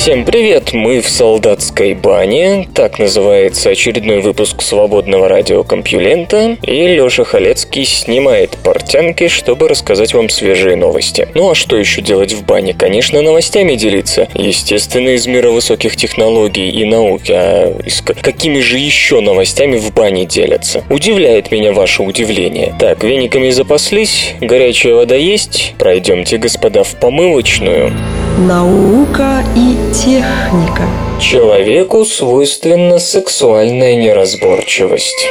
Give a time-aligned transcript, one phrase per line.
[0.00, 7.84] Всем привет, мы в солдатской бане, так называется очередной выпуск свободного радиокомпьюлента, и Лёша Халецкий
[7.84, 11.28] снимает портянки, чтобы рассказать вам свежие новости.
[11.34, 12.72] Ну а что еще делать в бане?
[12.72, 17.78] Конечно, новостями делиться, естественно, из мира высоких технологий и науки, а
[18.22, 20.82] какими же еще новостями в бане делятся?
[20.88, 22.74] Удивляет меня ваше удивление.
[22.80, 27.92] Так, вениками запаслись, горячая вода есть, пройдемте, господа, в помывочную.
[28.38, 30.84] Наука и техника.
[31.20, 35.28] Человеку свойственна сексуальная неразборчивость.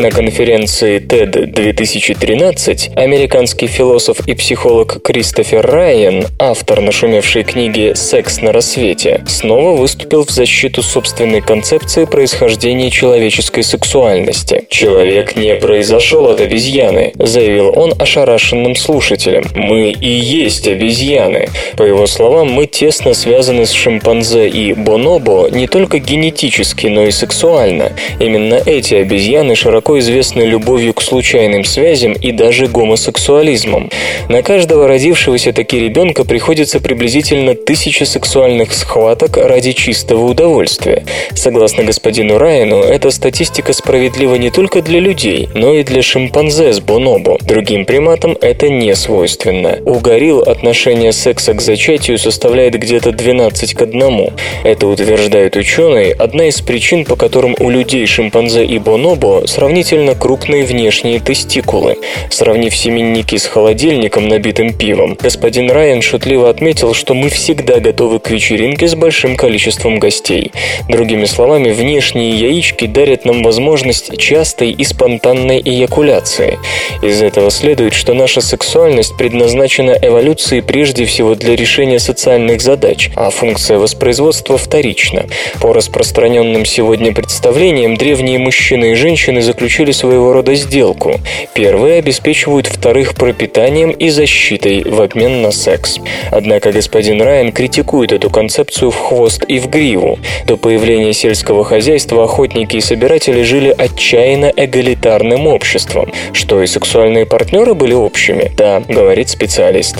[0.00, 8.50] На конференции TED 2013 американский философ и психолог Кристофер Райан, автор нашумевшей книги «Секс на
[8.50, 14.64] рассвете», снова выступил в защиту собственной концепции происхождения человеческой сексуальности.
[14.70, 19.44] «Человек не произошел от обезьяны»,— заявил он ошарашенным слушателям.
[19.54, 21.50] «Мы и есть обезьяны».
[21.76, 27.10] По его словам, мы тесно связаны с шимпанзе и бонобо не только генетически, но и
[27.10, 27.92] сексуально.
[28.18, 33.90] Именно эти обезьяны широко широко известны любовью к случайным связям и даже гомосексуализмом.
[34.28, 41.04] На каждого родившегося таки ребенка приходится приблизительно тысяча сексуальных схваток ради чистого удовольствия.
[41.34, 46.78] Согласно господину Райану, эта статистика справедлива не только для людей, но и для шимпанзе с
[46.78, 47.38] бонобо.
[47.40, 49.78] Другим приматам это не свойственно.
[49.84, 54.30] У горилл отношение секса к зачатию составляет где-то 12 к 1.
[54.62, 60.14] Это утверждают ученые, одна из причин, по которым у людей шимпанзе и бонобо сравнительно сравнительно
[60.14, 61.96] крупные внешние тестикулы.
[62.28, 68.30] Сравнив семенники с холодильником, набитым пивом, господин Райан шутливо отметил, что мы всегда готовы к
[68.30, 70.52] вечеринке с большим количеством гостей.
[70.88, 76.58] Другими словами, внешние яички дарят нам возможность частой и спонтанной эякуляции.
[77.00, 83.30] Из этого следует, что наша сексуальность предназначена эволюцией прежде всего для решения социальных задач, а
[83.30, 85.24] функция воспроизводства вторична.
[85.62, 91.20] По распространенным сегодня представлениям, древние мужчины и женщины заключали заключили своего рода сделку.
[91.52, 95.98] Первые обеспечивают вторых пропитанием и защитой в обмен на секс.
[96.30, 100.18] Однако господин Райан критикует эту концепцию в хвост и в гриву.
[100.46, 106.10] До появления сельского хозяйства охотники и собиратели жили отчаянно эгалитарным обществом.
[106.32, 108.50] Что и сексуальные партнеры были общими?
[108.56, 109.96] Да, говорит специалист.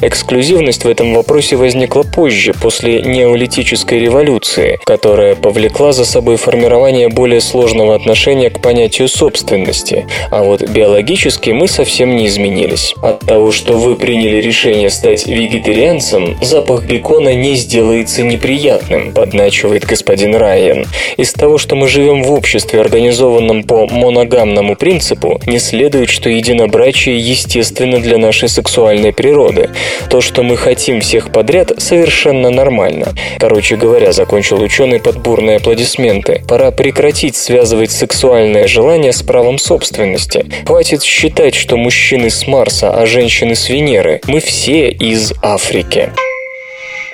[0.00, 7.40] Эксклюзивность в этом вопросе возникла позже, после неолитической революции, которая повлекла за собой формирование более
[7.40, 10.06] сложного отношения к понятию собственности.
[10.30, 12.94] А вот биологически мы совсем не изменились.
[13.02, 20.34] От того, что вы приняли решение стать вегетарианцем, запах бекона не сделается неприятным, подначивает господин
[20.36, 20.86] Райан.
[21.16, 27.18] Из того, что мы живем в обществе, организованном по моногамному принципу, не следует, что единобрачие
[27.18, 29.70] естественно для нашей сексуальной природы.
[30.10, 33.14] То, что мы хотим всех подряд, совершенно нормально.
[33.38, 36.42] Короче говоря, закончил ученый под бурные аплодисменты.
[36.48, 40.46] Пора прекратить связывать сексуальное желание с правом собственности.
[40.66, 44.20] Хватит считать, что мужчины с Марса, а женщины с Венеры.
[44.26, 46.10] Мы все из Африки.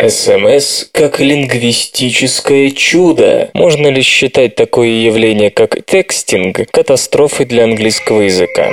[0.09, 3.51] СМС как лингвистическое чудо.
[3.53, 8.71] Можно ли считать такое явление, как текстинг, катастрофой для английского языка?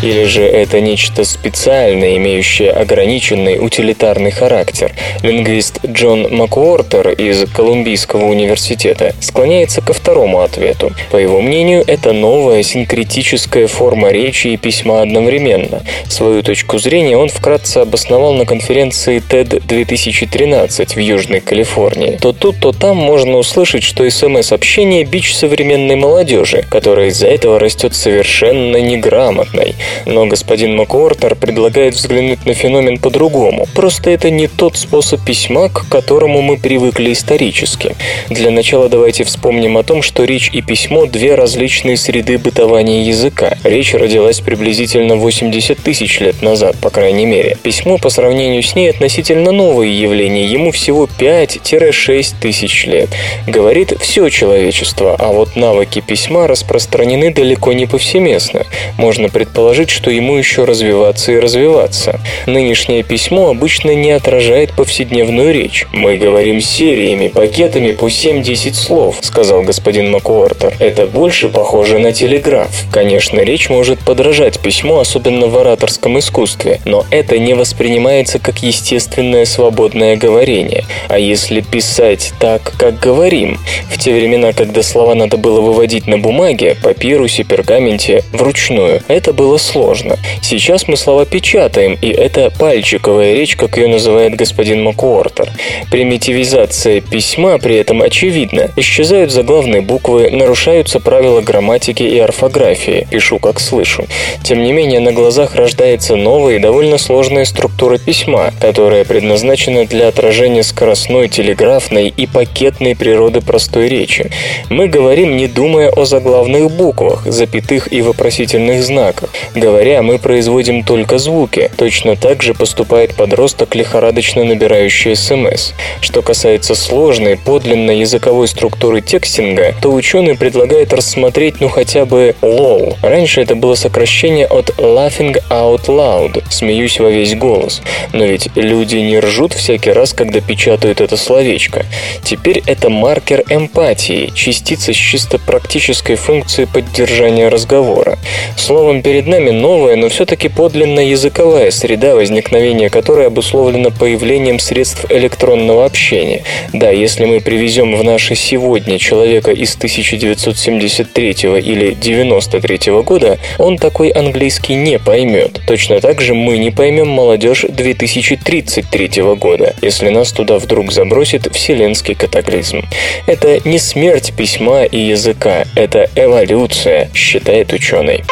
[0.00, 4.92] Или же это нечто специальное, имеющее ограниченный утилитарный характер?
[5.24, 10.92] Лингвист Джон Макуортер из Колумбийского университета склоняется ко второму ответу.
[11.10, 15.82] По его мнению, это новая синкретическая форма речи и письма одновременно.
[16.08, 22.18] Свою точку зрения он вкратце обосновал на конференции TED 2013 в Южной Калифорнии.
[22.20, 27.96] То тут, то там можно услышать, что СМС-общение– бич современной молодежи, которая из-за этого растет
[27.96, 29.74] совершенно неграмотной–
[30.06, 33.66] Но господин МакУортер предлагает взглянуть на феномен по-другому.
[33.74, 37.96] Просто это не тот способ письма, к которому мы привыкли исторически.
[38.28, 43.56] Для начала давайте вспомним о том, что речь и письмо– две различные среды бытования языка.
[43.64, 47.56] Речь родилась приблизительно 80 тысяч лет назад, по крайней мере.
[47.62, 53.08] Письмо по сравнению с ней относительно новое явление, ему всего 5-6 тысяч лет.
[53.46, 58.64] Говорит все человечество, а вот навыки письма распространены далеко не повсеместно.
[58.96, 62.20] Можно предположить, что ему еще развиваться и развиваться.
[62.46, 65.86] Нынешнее письмо обычно не отражает повседневную речь.
[65.92, 70.74] Мы говорим сериями, пакетами по 7-10 слов, сказал господин Макуартер.
[70.80, 72.70] Это больше похоже на телеграф.
[72.90, 79.44] Конечно, речь может подражать письму, особенно в ораторском искусстве, но это не воспринимается как естественное
[79.44, 80.84] свободное говорение.
[81.08, 83.58] А если писать так, как говорим,
[83.90, 89.56] в те времена, когда слова надо было выводить на бумаге, папирусе, пергаменте, вручную, это было
[89.68, 90.16] сложно.
[90.42, 95.50] Сейчас мы слова печатаем, и это пальчиковая речь, как ее называет господин Макуортер.
[95.90, 98.70] Примитивизация письма при этом очевидна.
[98.76, 103.06] Исчезают заглавные буквы, нарушаются правила грамматики и орфографии.
[103.10, 104.06] Пишу, как слышу.
[104.42, 110.08] Тем не менее, на глазах рождается новая и довольно сложная структура письма, которая предназначена для
[110.08, 114.30] отражения скоростной, телеграфной и пакетной природы простой речи.
[114.70, 119.28] Мы говорим, не думая о заглавных буквах, запятых и вопросительных знаках.
[119.58, 121.68] Говоря, мы производим только звуки.
[121.76, 125.72] Точно так же поступает подросток, лихорадочно набирающий СМС.
[126.00, 132.94] Что касается сложной, подлинно языковой структуры текстинга, то ученый предлагает рассмотреть ну хотя бы LOL.
[133.02, 137.82] Раньше это было сокращение от Laughing Out Loud, смеюсь во весь голос.
[138.12, 141.84] Но ведь люди не ржут всякий раз, когда печатают это словечко.
[142.22, 148.18] Теперь это маркер эмпатии, частица с чисто практической функцией поддержания разговора.
[148.56, 155.84] Словом, перед нами новая, но все-таки подлинно языковая среда, возникновения которой обусловлена появлением средств электронного
[155.84, 156.42] общения.
[156.72, 164.08] Да, если мы привезем в наше сегодня человека из 1973 или 93 года, он такой
[164.10, 165.60] английский не поймет.
[165.66, 172.14] Точно так же мы не поймем молодежь 2033 года, если нас туда вдруг забросит вселенский
[172.14, 172.82] катаклизм.
[173.26, 178.24] Это не смерть письма и языка, это эволюция, считает ученый.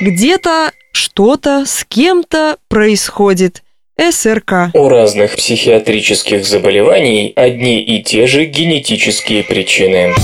[0.00, 3.64] Где-то что-то с кем-то происходит.
[3.98, 4.70] СРК.
[4.74, 10.14] У разных психиатрических заболеваний одни и те же генетические причины.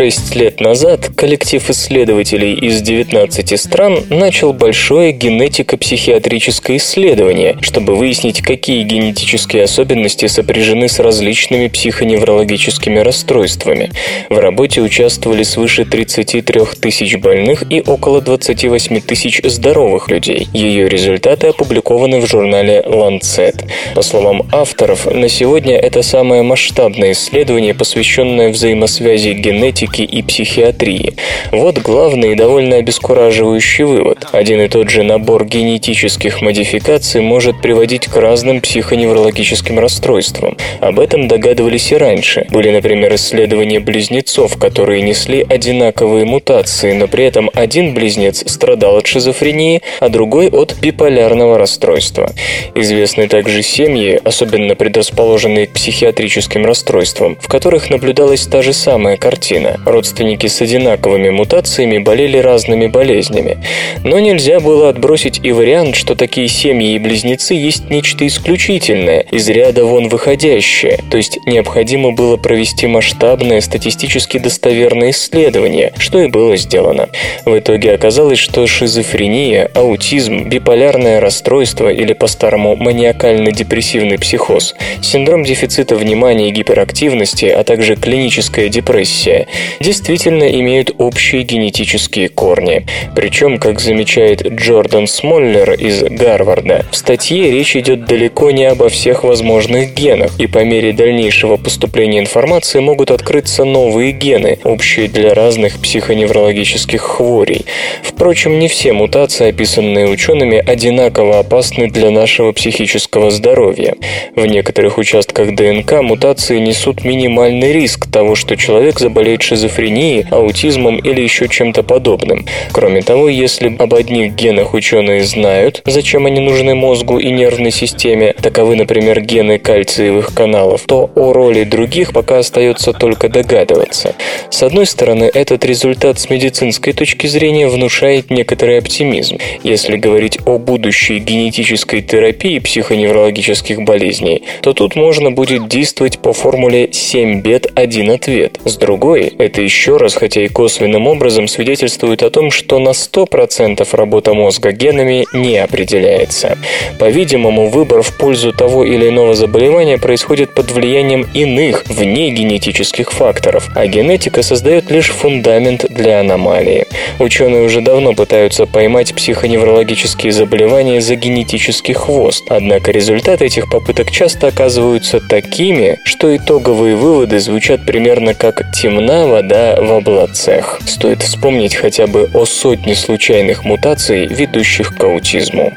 [0.00, 8.82] Шесть лет назад коллектив исследователей из 19 стран начал большое генетико-психиатрическое исследование, чтобы выяснить, какие
[8.82, 13.90] генетические особенности сопряжены с различными психоневрологическими расстройствами.
[14.30, 20.48] В работе участвовали свыше 33 тысяч больных и около 28 тысяч здоровых людей.
[20.54, 23.66] Ее результаты опубликованы в журнале Lancet.
[23.94, 31.14] По словам авторов, на сегодня это самое масштабное исследование, посвященное взаимосвязи генетики психики и психиатрии.
[31.52, 34.26] Вот главный и довольно обескураживающий вывод.
[34.32, 40.56] Один и тот же набор генетических модификаций может приводить к разным психоневрологическим расстройствам.
[40.80, 42.46] Об этом догадывались и раньше.
[42.50, 49.06] Были, например, исследования близнецов, которые несли одинаковые мутации, но при этом один близнец страдал от
[49.06, 52.32] шизофрении, а другой от биполярного расстройства.
[52.74, 59.69] Известны также семьи, особенно предрасположенные к психиатрическим расстройствам, в которых наблюдалась та же самая картина
[59.84, 63.58] Родственники с одинаковыми мутациями болели разными болезнями.
[64.04, 69.48] Но нельзя было отбросить и вариант, что такие семьи и близнецы есть нечто исключительное, из
[69.48, 76.56] ряда вон выходящее, то есть необходимо было провести масштабное статистически достоверное исследование, что и было
[76.56, 77.08] сделано.
[77.44, 86.48] В итоге оказалось, что шизофрения, аутизм, биполярное расстройство или по-старому маниакально-депрессивный психоз, синдром дефицита внимания
[86.48, 89.46] и гиперактивности, а также клиническая депрессия
[89.80, 92.86] действительно имеют общие генетические корни.
[93.14, 99.24] Причем, как замечает Джордан Смоллер из Гарварда, в статье речь идет далеко не обо всех
[99.24, 105.78] возможных генах, и по мере дальнейшего поступления информации могут открыться новые гены, общие для разных
[105.80, 107.64] психоневрологических хворей.
[108.02, 113.94] Впрочем, не все мутации, описанные учеными, одинаково опасны для нашего психического здоровья.
[114.36, 121.20] В некоторых участках ДНК мутации несут минимальный риск того, что человек заболеет шизофренией, аутизмом или
[121.20, 122.46] еще чем-то подобным.
[122.70, 128.34] Кроме того, если об одних генах ученые знают, зачем они нужны мозгу и нервной системе,
[128.40, 134.14] таковы, например, гены кальциевых каналов, то о роли других пока остается только догадываться.
[134.50, 139.38] С одной стороны, этот результат с медицинской точки зрения внушает некоторый оптимизм.
[139.64, 146.92] Если говорить о будущей генетической терапии психоневрологических болезней, то тут можно будет действовать по формуле
[146.92, 148.60] 7 бед, 1 ответ.
[148.64, 153.86] С другой, это еще раз, хотя и косвенным образом, свидетельствует о том, что на 100%
[153.92, 156.58] работа мозга генами не определяется.
[156.98, 163.68] По-видимому, выбор в пользу того или иного заболевания происходит под влиянием иных, вне генетических факторов,
[163.74, 166.86] а генетика создает лишь фундамент для аномалии.
[167.18, 174.48] Ученые уже давно пытаются поймать психоневрологические заболевания за генетический хвост, однако результаты этих попыток часто
[174.48, 180.80] оказываются такими, что итоговые выводы звучат примерно как «темна вода в облацах».
[180.86, 185.72] Стоит вспомнить хотя бы о сотне случайных мутаций, ведущих к аутизму.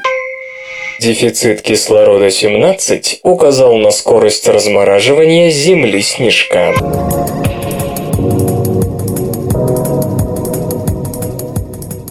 [1.00, 6.72] Дефицит кислорода-17 указал на скорость размораживания Земли снежка.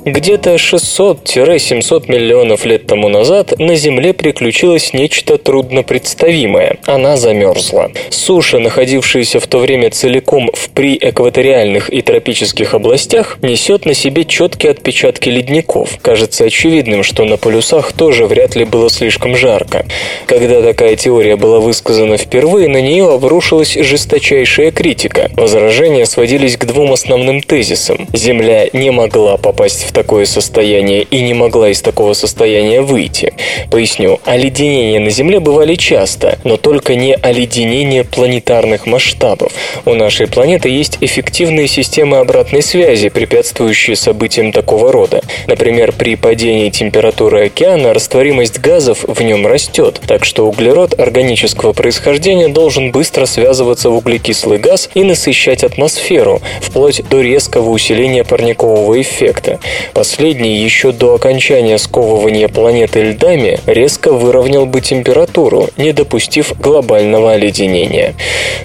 [0.05, 6.77] Где-то 600-700 миллионов лет тому назад на Земле приключилось нечто труднопредставимое.
[6.85, 7.89] Она замерзла.
[8.09, 14.73] Суша, находившаяся в то время целиком в приэкваториальных и тропических областях, несет на себе четкие
[14.73, 15.97] отпечатки ледников.
[16.01, 19.85] Кажется очевидным, что на полюсах тоже вряд ли было слишком жарко.
[20.25, 25.31] Когда такая теория была высказана впервые, на нее обрушилась жесточайшая критика.
[25.37, 28.09] Возражения сводились к двум основным тезисам.
[28.11, 33.33] Земля не могла попасть в такое состояние и не могла из такого состояния выйти.
[33.69, 39.53] Поясню, оледенения на Земле бывали часто, но только не оледенение планетарных масштабов.
[39.85, 45.21] У нашей планеты есть эффективные системы обратной связи, препятствующие событиям такого рода.
[45.47, 52.47] Например, при падении температуры океана растворимость газов в нем растет, так что углерод органического происхождения
[52.47, 59.59] должен быстро связываться в углекислый газ и насыщать атмосферу, вплоть до резкого усиления парникового эффекта.
[59.93, 68.15] Последний еще до окончания сковывания планеты льдами резко выровнял бы температуру, не допустив глобального оледенения.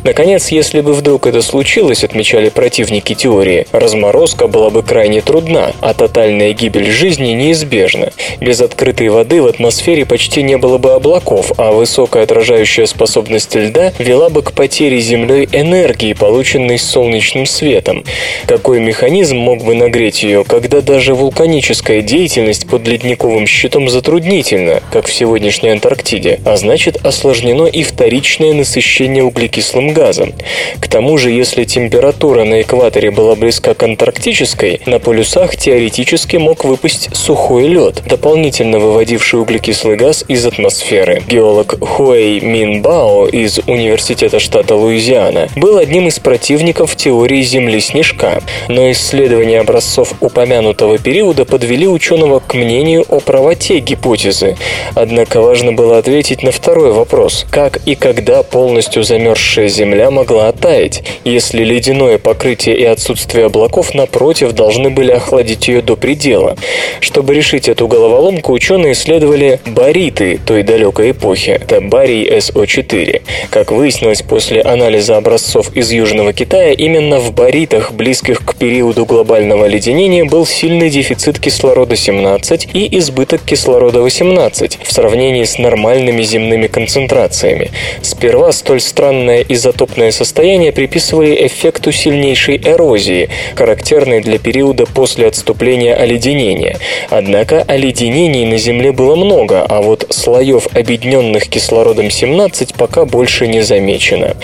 [0.05, 5.95] Наконец, если бы вдруг это случилось, отмечали противники теории, разморозка была бы крайне трудна, а
[5.95, 8.13] тотальная гибель жизни неизбежна.
[8.41, 13.93] Без открытой воды в атмосфере почти не было бы облаков, а высокая отражающая способность льда
[13.99, 18.05] вела бы к потере Землей энергии, полученной солнечным светом.
[18.47, 24.83] Какой механизм мог бы нагреть ее, когда даже даже вулканическая деятельность под ледниковым щитом затруднительна,
[24.93, 30.35] как в сегодняшней Антарктиде, а значит осложнено и вторичное насыщение углекислым газом.
[30.81, 36.67] К тому же, если температура на экваторе была близка к антарктической, на полюсах теоретически мог
[36.67, 41.23] выпасть сухой лед, дополнительно выводивший углекислый газ из атмосферы.
[41.27, 48.43] Геолог Хуэй Мин Бао из Университета штата Луизиана был одним из противников теории Земли снежка,
[48.69, 54.57] но исследование образцов упомянутого периода подвели ученого к мнению о правоте гипотезы.
[54.95, 57.47] Однако важно было ответить на второй вопрос.
[57.51, 64.53] Как и когда полностью замерзшая Земля могла оттаять, если ледяное покрытие и отсутствие облаков напротив
[64.53, 66.57] должны были охладить ее до предела?
[67.01, 71.51] Чтобы решить эту головоломку, ученые исследовали бариты той далекой эпохи.
[71.51, 73.23] Это барий СО4.
[73.51, 79.67] Как выяснилось после анализа образцов из Южного Китая, именно в баритах, близких к периоду глобального
[79.67, 87.71] леденения, был сильный сильный дефицит кислорода-17 и избыток кислорода-18 в сравнении с нормальными земными концентрациями.
[88.03, 96.79] Сперва столь странное изотопное состояние приписывали эффекту сильнейшей эрозии, характерной для периода после отступления оледенения.
[97.11, 104.37] Однако оледенений на Земле было много, а вот слоев, объединенных кислородом-17, пока больше не замечено.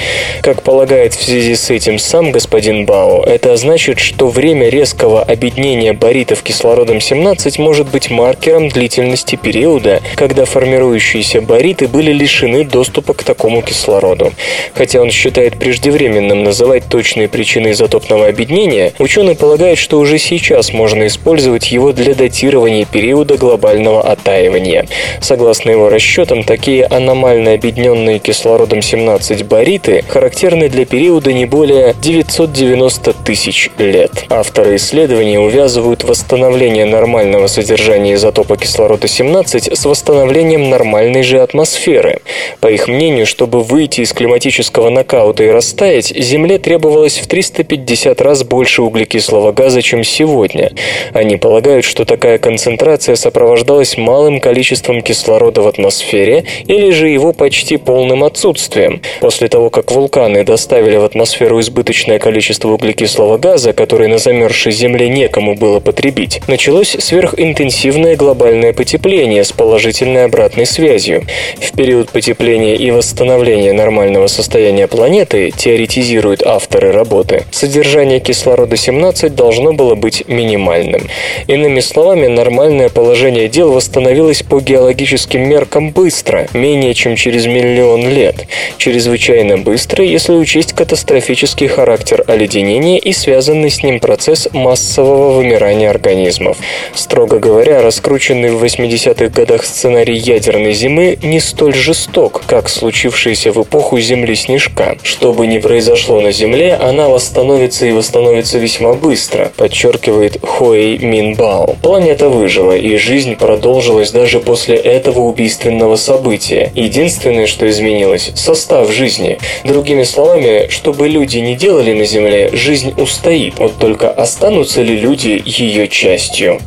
[0.43, 5.93] Как полагает в связи с этим сам господин Бао, это значит, что время резкого объединения
[5.93, 13.23] барита баритов кислородом-17 может быть маркером длительности периода, когда формирующиеся бариты были лишены доступа к
[13.23, 14.33] такому кислороду.
[14.75, 21.07] Хотя он считает преждевременным называть точные причины изотопного объединения, ученый полагает, что уже сейчас можно
[21.07, 24.87] использовать его для датирования периода глобального оттаивания.
[25.21, 33.71] Согласно его расчетам, такие аномально объединенные кислородом-17 бариты характерны для периода не более 990 тысяч
[33.79, 34.25] лет.
[34.31, 42.21] Авторы исследования увязывают восстановления нормального содержания изотопа кислорода-17 с восстановлением нормальной же атмосферы.
[42.61, 48.45] По их мнению, чтобы выйти из климатического нокаута и растаять, Земле требовалось в 350 раз
[48.45, 50.71] больше углекислого газа, чем сегодня.
[51.13, 57.77] Они полагают, что такая концентрация сопровождалась малым количеством кислорода в атмосфере или же его почти
[57.77, 59.03] полным отсутствием.
[59.21, 65.09] После того, как вулканы доставили в атмосферу избыточное количество углекислого газа, который на замерзшей Земле
[65.09, 71.25] некому было потребить, началось сверхинтенсивное глобальное потепление с положительной обратной связью.
[71.59, 79.95] В период потепления и восстановления нормального состояния планеты, теоретизируют авторы работы, содержание кислорода-17 должно было
[79.95, 81.09] быть минимальным.
[81.47, 88.47] Иными словами, нормальное положение дел восстановилось по геологическим меркам быстро, менее чем через миллион лет.
[88.77, 96.59] Чрезвычайно быстро, если учесть катастрофический характер оледенения и связанный с ним процесс массового вымирания организмов.
[96.95, 103.63] Строго говоря, раскрученный в 80-х годах сценарий ядерной зимы не столь жесток, как случившийся в
[103.63, 104.97] эпоху Земли снежка.
[105.03, 111.77] Что бы ни произошло на Земле, она восстановится и восстановится весьма быстро, подчеркивает Хуэй Минбао.
[111.83, 116.73] Планета выжила, и жизнь продолжилась даже после этого убийственного события.
[116.75, 119.39] Единственное, что изменилось– состав жизни.
[119.65, 123.55] Другими словами, что бы люди не делали на Земле, жизнь устоит.
[123.59, 126.61] Вот только останутся ли люди ее частью?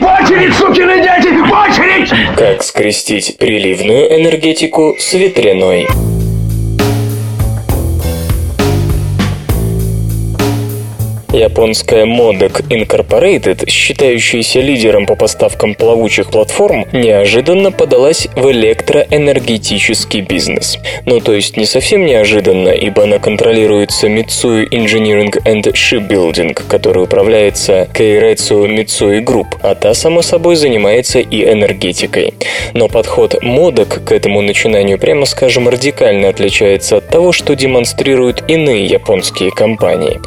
[0.00, 1.32] Очередь, сукины дети!
[1.50, 2.36] Очередь!
[2.36, 5.88] Как скрестить приливную энергетику с ветряной?
[11.32, 20.78] Японская Modec Incorporated, считающаяся лидером по поставкам плавучих платформ, неожиданно подалась в электроэнергетический бизнес.
[21.06, 27.88] Ну, то есть не совсем неожиданно, ибо она контролируется Mitsui Engineering and Shipbuilding, который управляется
[27.94, 32.34] Keiretsu Mitsui Group, а та, само собой, занимается и энергетикой.
[32.74, 38.84] Но подход Modec к этому начинанию, прямо скажем, радикально отличается от того, что демонстрируют иные
[38.84, 40.20] японские компании.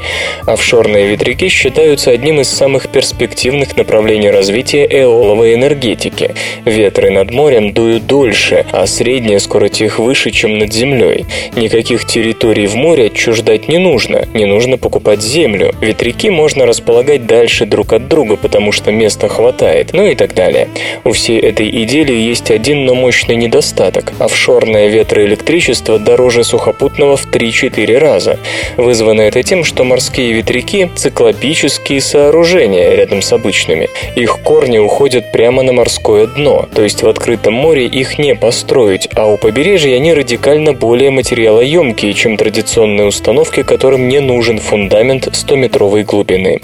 [0.48, 6.34] Офшорные Солнечные ветряки считаются одним из самых перспективных направлений развития эоловой энергетики.
[6.64, 11.26] Ветры над морем дуют дольше, а средняя скорость их выше, чем над землей.
[11.58, 15.74] Никаких территорий в море отчуждать не нужно, не нужно покупать землю.
[15.82, 20.70] Ветряки можно располагать дальше друг от друга, потому что места хватает, ну и так далее.
[21.04, 24.14] У всей этой идеи есть один, но мощный недостаток.
[24.20, 28.40] Офшорное ветроэлектричество дороже сухопутного в 3-4 раза.
[28.78, 33.90] Вызвано это тем, что морские ветряки циклопические сооружения рядом с обычными.
[34.16, 39.08] Их корни уходят прямо на морское дно, то есть в открытом море их не построить,
[39.16, 46.04] а у побережья они радикально более материалоемкие, чем традиционные установки, которым не нужен фундамент 100-метровой
[46.04, 46.60] глубины.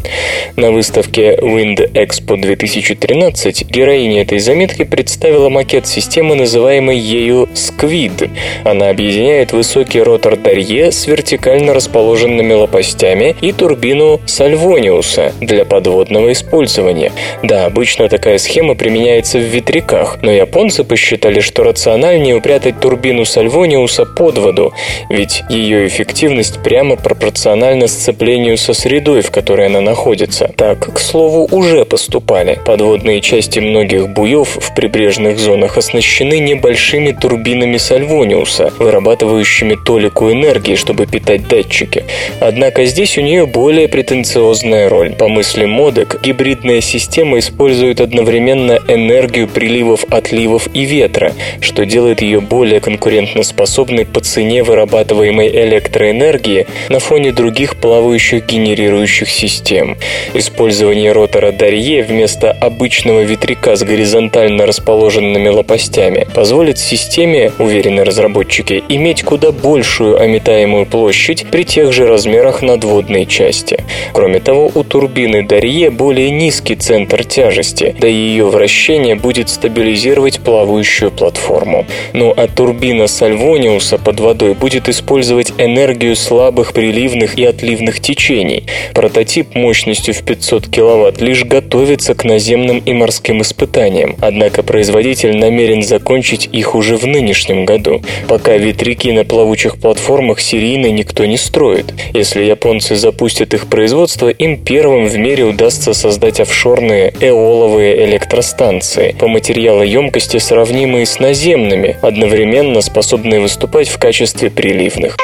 [0.56, 8.29] На выставке Wind Expo 2013 героиня этой заметки представила макет системы, называемой ею Squid.
[8.64, 17.12] Она объединяет высокий ротор Дарье с вертикально расположенными лопастями и турбину Сальвониуса для подводного использования.
[17.44, 24.06] Да, обычно такая схема применяется в ветряках, но японцы посчитали, что рациональнее упрятать турбину Сальвониуса
[24.06, 24.74] под воду,
[25.10, 30.52] ведь ее эффективность прямо пропорциональна сцеплению со средой, в которой она находится.
[30.56, 32.60] Так, к слову, уже поступали.
[32.66, 41.06] Подводные части многих буев в прибрежных зонах оснащены небольшими турбинами Сальвониуса, вырабатывающими толику энергии, чтобы
[41.06, 42.06] питать датчики.
[42.40, 45.14] Однако здесь у нее более претенциозная роль.
[45.14, 52.42] По мысли Модек, гибридная система использует одновременно энергию приливов, отливов и ветра, что делает ее
[52.42, 59.98] более конкурентоспособной по цене вырабатываемой электроэнергии на фоне других плавающих генерирующих систем.
[60.33, 69.22] Использование ротора Дарье вместо обычного ветряка с горизонтально расположенными лопастями позволит системе, уверены разработчики, иметь
[69.22, 73.83] куда большую ометаемую площадь при тех же размерах надводной части.
[74.14, 80.40] Кроме того, у турбины Дарье более низкий центр тяжести, да и ее вращение будет стабилизировать
[80.40, 81.86] плавающую платформу.
[82.14, 88.66] Ну а турбина Сальвониуса под водой будет использовать энергию слабых приливных и отливных течений.
[88.94, 95.82] Прототип мощностью в 500 кВт лишь готовится к наземным и морским испытаниям, однако производитель намерен
[95.84, 101.94] закончить их уже в нынешнем году, пока ветряки на плавучих платформах серийно никто не строит.
[102.14, 109.27] Если японцы запустят их производства, им первым в мире удастся создать офшорные эоловые электростанции по
[109.27, 115.17] материалоемкости сравнимые с наземными, одновременно способные выступать в качестве приливных.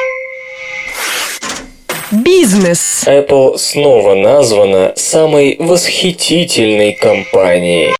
[2.10, 3.04] Бизнес.
[3.06, 7.94] Apple снова названа самой восхитительной компанией.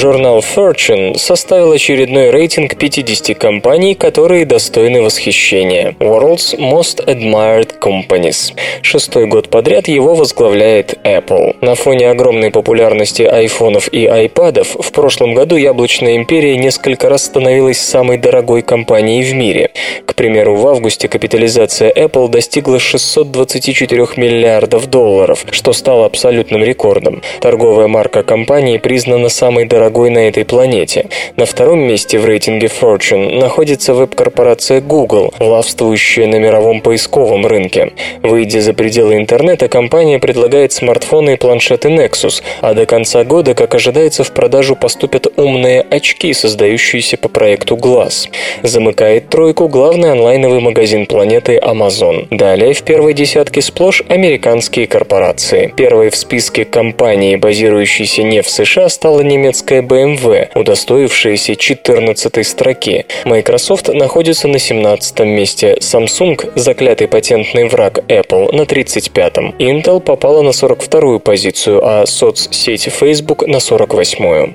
[0.00, 5.96] Журнал Fortune составил очередной рейтинг 50 компаний, которые достойны восхищения.
[5.98, 8.52] World's Most Admired Companies.
[8.82, 11.56] Шестой год подряд его возглавляет Apple.
[11.62, 17.80] На фоне огромной популярности айфонов и айпадов в прошлом году яблочная империя несколько раз становилась
[17.80, 19.72] самой дорогой компанией в мире.
[20.06, 27.20] К примеру, в августе капитализация Apple достигла 624 миллиардов долларов, что стало абсолютным рекордом.
[27.40, 31.06] Торговая марка компании признана самой дорогой дорогой на этой планете.
[31.36, 37.92] На втором месте в рейтинге Fortune находится веб-корпорация Google, властвующая на мировом поисковом рынке.
[38.22, 43.74] Выйдя за пределы интернета, компания предлагает смартфоны и планшеты Nexus, а до конца года, как
[43.74, 48.28] ожидается, в продажу поступят умные очки, создающиеся по проекту Glass.
[48.62, 52.26] Замыкает тройку главный онлайновый магазин планеты Amazon.
[52.30, 55.72] Далее в первой десятке сплошь американские корпорации.
[55.76, 63.06] Первой в списке компаний, базирующейся не в США, стала немецкая немецкая BMW, удостоившаяся 14 строки.
[63.24, 69.54] Microsoft находится на 17 месте, Samsung, заклятый патентный враг Apple, на 35-м.
[69.58, 74.54] Intel попала на 42-ю позицию, а соцсеть Facebook на 48-ю.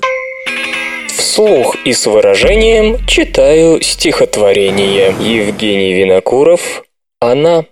[1.09, 5.13] Вслух и с выражением читаю стихотворение.
[5.19, 6.83] Евгений Винокуров
[7.19, 7.65] «Она».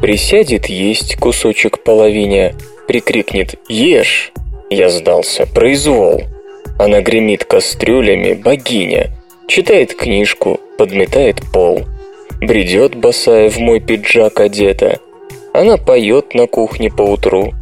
[0.00, 2.54] Присядет есть кусочек половине,
[2.86, 4.32] прикрикнет «Ешь!»
[4.70, 6.22] Я сдался, произвол.
[6.78, 9.10] Она гремит кастрюлями, богиня.
[9.48, 11.82] Читает книжку, подметает пол.
[12.40, 15.00] Бредет босая в мой пиджак одета.
[15.52, 17.54] Она поет на кухне поутру.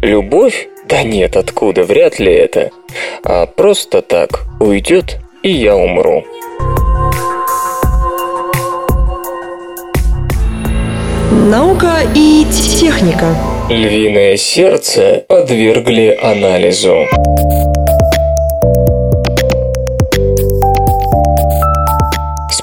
[0.00, 0.68] Любовь?
[0.88, 2.70] Да нет, откуда, вряд ли это.
[3.24, 6.24] А просто так уйдет, и я умру.
[11.52, 12.46] Наука и
[12.80, 13.26] техника.
[13.68, 17.06] Львиное сердце подвергли анализу.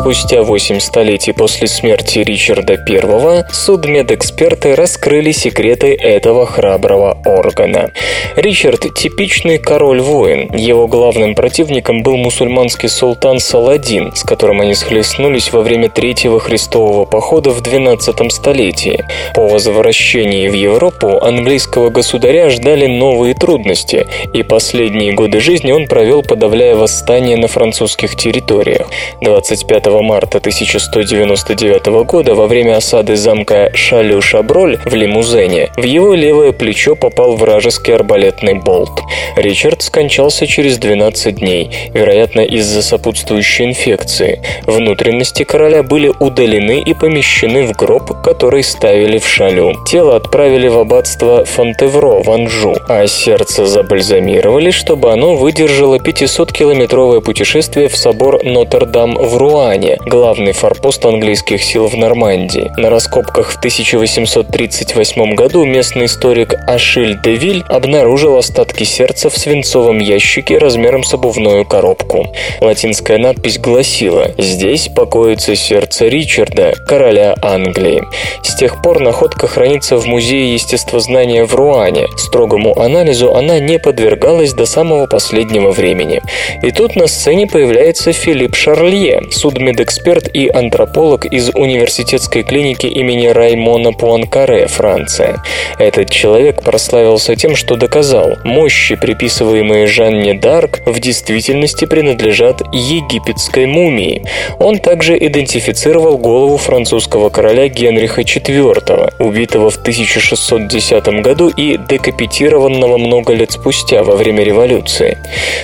[0.09, 7.91] Спустя 8 столетий после смерти Ричарда I судмедэксперты раскрыли секреты этого храброго органа.
[8.35, 10.51] Ричард– типичный король-воин.
[10.55, 17.05] Его главным противником был мусульманский султан Саладин, с которым они схлестнулись во время Третьего Христового
[17.05, 19.05] похода в XII столетии.
[19.35, 26.23] По возвращении в Европу английского государя ждали новые трудности, и последние годы жизни он провел,
[26.23, 28.87] подавляя восстание на французских территориях.
[29.21, 36.95] 25 марта 1199 года во время осады замка Шалю-Шаброль в Лимузене в его левое плечо
[36.95, 39.01] попал вражеский арбалетный болт.
[39.35, 44.41] Ричард скончался через 12 дней, вероятно из-за сопутствующей инфекции.
[44.65, 49.73] Внутренности короля были удалены и помещены в гроб, который ставили в Шалю.
[49.87, 57.87] Тело отправили в аббатство Фонтевро в Анжу, а сердце забальзамировали, чтобы оно выдержало 500-километровое путешествие
[57.87, 62.71] в собор Нотр-Дам в Руане, Британия, главный форпост английских сил в Нормандии.
[62.77, 69.99] На раскопках в 1838 году местный историк Ашиль де Виль обнаружил остатки сердца в свинцовом
[69.99, 72.27] ящике размером с обувную коробку.
[72.59, 78.03] Латинская надпись гласила «Здесь покоится сердце Ричарда, короля Англии».
[78.43, 82.07] С тех пор находка хранится в Музее естествознания в Руане.
[82.17, 86.21] Строгому анализу она не подвергалась до самого последнего времени.
[86.63, 93.27] И тут на сцене появляется Филипп Шарлье, судмедэксперт медэксперт и антрополог из университетской клиники имени
[93.27, 95.43] Раймона Пуанкаре, Франция.
[95.77, 104.23] Этот человек прославился тем, что доказал, мощи, приписываемые Жанне Дарк, в действительности принадлежат египетской мумии.
[104.59, 113.33] Он также идентифицировал голову французского короля Генриха IV, убитого в 1610 году и декапитированного много
[113.33, 115.17] лет спустя во время революции.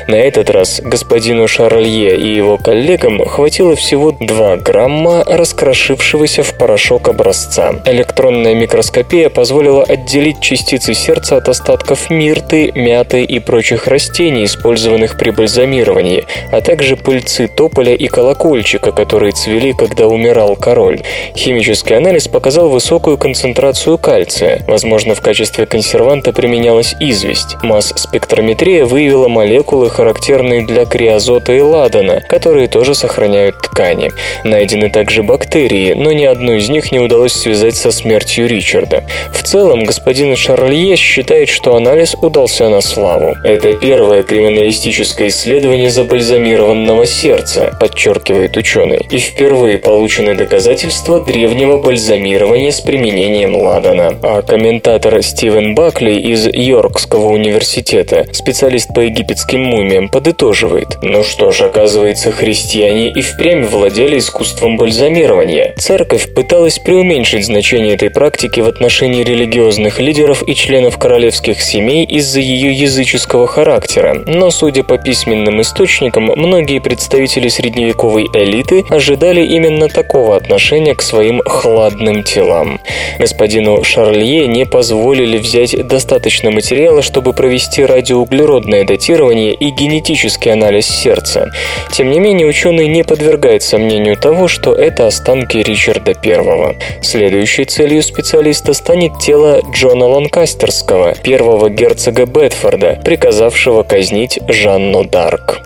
[0.08, 6.58] На этот раз господину Шарлье и его коллегам хватило всего всего 2 грамма раскрошившегося в
[6.58, 7.76] порошок образца.
[7.86, 15.30] Электронная микроскопия позволила отделить частицы сердца от остатков мирты, мяты и прочих растений, использованных при
[15.30, 21.00] бальзамировании, а также пыльцы тополя и колокольчика, которые цвели, когда умирал король.
[21.34, 24.62] Химический анализ показал высокую концентрацию кальция.
[24.68, 27.56] Возможно, в качестве консерванта применялась известь.
[27.64, 34.12] Масс-спектрометрия выявила молекулы, характерные для криозота и ладана, которые тоже сохраняют ткань ткани.
[34.44, 39.04] Найдены также бактерии, но ни одну из них не удалось связать со смертью Ричарда.
[39.34, 43.36] В целом, господин Шарлье считает, что анализ удался на славу.
[43.44, 52.82] Это первое криминалистическое исследование забальзамированного сердца, подчеркивает ученый, и впервые получены доказательства древнего бальзамирования с
[52.82, 54.14] применением ладана.
[54.24, 60.98] А комментатор Стивен Бакли из Йоркского университета, специалист по египетским мумиям, подытоживает.
[61.02, 65.76] Ну что ж, оказывается, христиане и впрямь владели искусством бальзамирования.
[65.78, 72.40] Церковь пыталась преуменьшить значение этой практики в отношении религиозных лидеров и членов королевских семей из-за
[72.40, 80.38] ее языческого характера, но, судя по письменным источникам, многие представители средневековой элиты ожидали именно такого
[80.38, 82.80] отношения к своим хладным телам.
[83.20, 91.52] Господину Шарлье не позволили взять достаточно материала, чтобы провести радиоуглеродное датирование и генетический анализ сердца.
[91.92, 96.78] Тем не менее, ученый не подвергает сомнению того, что это останки Ричарда I.
[97.02, 105.60] Следующей целью специалиста станет тело Джона Ланкастерского, первого герцога Бетфорда, приказавшего казнить Жанну Дарк.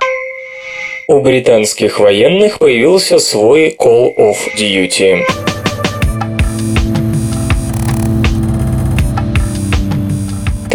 [1.07, 5.48] У британских военных появился свой Call of Duty.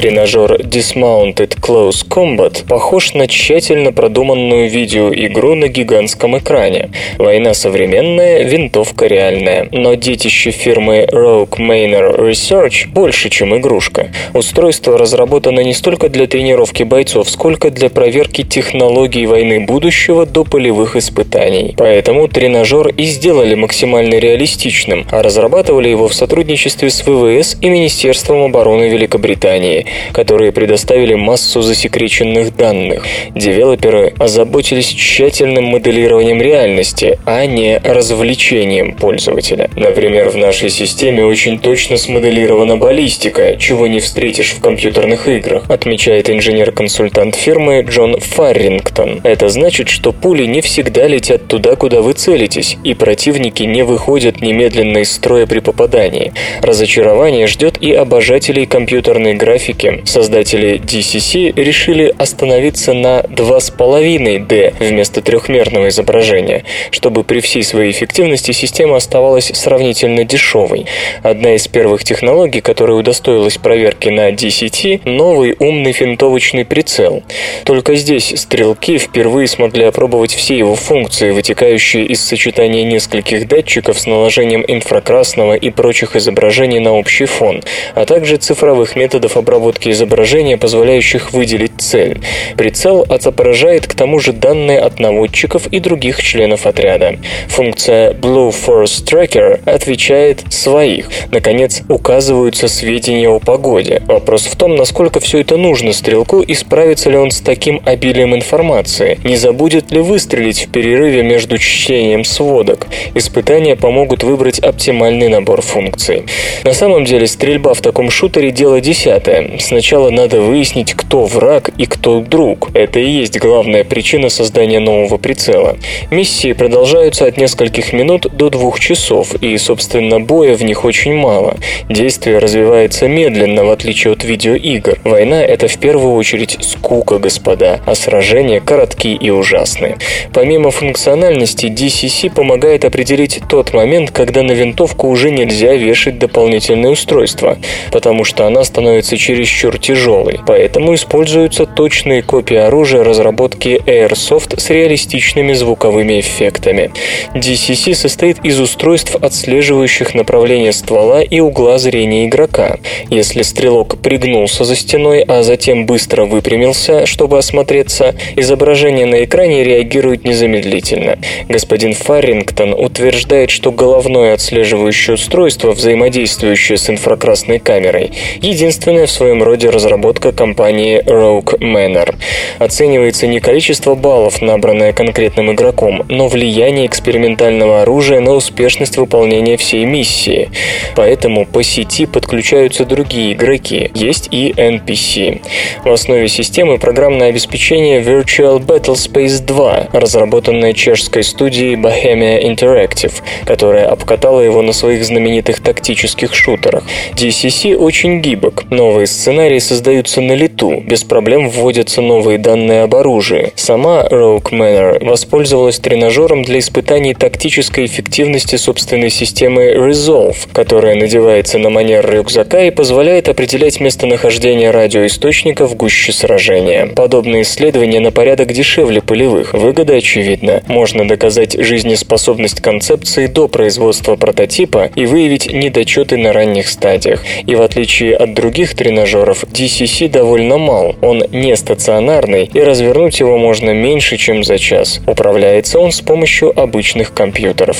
[0.04, 6.90] Тренажер Dismounted Close Combat похож на тщательно продуманную видеоигру на гигантском экране.
[7.16, 9.66] Война современная, винтовка реальная.
[9.72, 14.08] Но детище фирмы Rogue Manor Research больше, чем игрушка.
[14.34, 20.96] Устройство разработано не столько для тренировки бойцов, сколько для проверки технологий войны будущего до полевых
[20.96, 21.74] испытаний.
[21.78, 28.42] Поэтому тренажер и сделали максимально реалистичным, а разрабатывали его в сотрудничестве с ВВС и Министерством
[28.42, 33.04] обороны Великобритании которые предоставили массу засекреченных данных.
[33.34, 39.70] Девелоперы озаботились тщательным моделированием реальности, а не развлечением пользователя.
[39.76, 46.30] Например, в нашей системе очень точно смоделирована баллистика, чего не встретишь в компьютерных играх, отмечает
[46.30, 49.20] инженер-консультант фирмы Джон Фаррингтон.
[49.24, 54.40] Это значит, что пули не всегда летят туда, куда вы целитесь, и противники не выходят
[54.40, 56.32] немедленно из строя при попадании.
[56.62, 60.02] Разочарование ждет и обожателей компьютерной графики графике.
[60.04, 68.96] Создатели DCC решили остановиться на 2,5D вместо трехмерного изображения, чтобы при всей своей эффективности система
[68.96, 70.86] оставалась сравнительно дешевой.
[71.22, 77.22] Одна из первых технологий, которая удостоилась проверки на DCT– новый умный финтовочный прицел.
[77.64, 84.06] Только здесь стрелки впервые смогли опробовать все его функции, вытекающие из сочетания нескольких датчиков с
[84.06, 87.62] наложением инфракрасного и прочих изображений на общий фон,
[87.94, 92.20] а также цифровых методов обработки обработки изображения, позволяющих выделить цель.
[92.56, 97.16] Прицел отображает к тому же данные от наводчиков и других членов отряда.
[97.48, 101.08] Функция Blue Force Tracker отвечает своих.
[101.30, 104.02] Наконец, указываются сведения о погоде.
[104.06, 108.34] Вопрос в том, насколько все это нужно стрелку и справится ли он с таким обилием
[108.34, 109.18] информации.
[109.24, 112.86] Не забудет ли выстрелить в перерыве между чтением сводок.
[113.14, 116.24] Испытания помогут выбрать оптимальный набор функций.
[116.64, 119.53] На самом деле, стрельба в таком шутере дело десятое.
[119.60, 122.70] Сначала надо выяснить, кто враг и кто друг.
[122.74, 125.76] Это и есть главная причина создания нового прицела.
[126.10, 131.56] Миссии продолжаются от нескольких минут до двух часов, и, собственно, боя в них очень мало.
[131.88, 134.98] Действие развивается медленно, в отличие от видеоигр.
[135.04, 139.98] Война— это в первую очередь скука, господа, а сражения короткие и ужасные.
[140.32, 147.58] Помимо функциональности, DCC помогает определить тот момент, когда на винтовку уже нельзя вешать дополнительное устройство,
[147.92, 154.70] потому что она становится чересчур чересчур тяжелый, поэтому используются точные копии оружия разработки Airsoft с
[154.70, 156.90] реалистичными звуковыми эффектами.
[157.34, 162.78] DCC состоит из устройств, отслеживающих направление ствола и угла зрения игрока.
[163.10, 170.24] Если стрелок пригнулся за стеной, а затем быстро выпрямился, чтобы осмотреться, изображение на экране реагирует
[170.24, 171.18] незамедлительно.
[171.48, 179.70] Господин Фаррингтон утверждает, что головное отслеживающее устройство, взаимодействующее с инфракрасной камерой, единственное в своем роде
[179.70, 182.14] разработка компании Rogue Manor.
[182.58, 189.84] Оценивается не количество баллов, набранное конкретным игроком, но влияние экспериментального оружия на успешность выполнения всей
[189.84, 190.50] миссии.
[190.96, 195.40] Поэтому по сети подключаются другие игроки, есть и NPC.
[195.84, 203.12] В основе системы программное обеспечение Virtual Battle Space 2, разработанное чешской студией Bohemia Interactive,
[203.44, 206.84] которая обкатала его на своих знаменитых тактических шутерах.
[207.14, 208.64] DCC очень гибок.
[208.70, 213.54] Новые сценарии создаются на лету, без проблем вводятся новые данные об оружии.
[213.56, 221.70] Сама Rogue Manor воспользовалась тренажером для испытаний тактической эффективности собственной системы Resolve, которая надевается на
[221.70, 226.88] манер рюкзака и позволяет определять местонахождение радиоисточника в гуще сражения.
[226.94, 229.54] Подобные исследования на порядок дешевле полевых.
[229.54, 230.62] Выгода очевидна.
[230.66, 237.24] Можно доказать жизнеспособность концепции до производства прототипа и выявить недочеты на ранних стадиях.
[237.46, 238.74] И в отличие от других
[239.14, 240.96] тренажеров, DCC довольно мал.
[241.00, 245.00] Он не стационарный, и развернуть его можно меньше, чем за час.
[245.06, 247.78] Управляется он с помощью обычных компьютеров.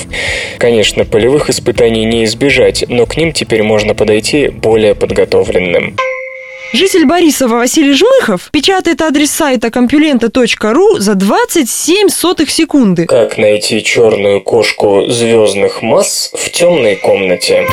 [0.59, 5.97] Конечно, полевых испытаний не избежать, но к ним теперь можно подойти более подготовленным.
[6.73, 13.07] Житель Борисова Василий Жмыхов печатает адрес сайта компьюлента.ру за 27 сотых секунды.
[13.07, 17.65] Как найти черную кошку звездных масс в темной комнате?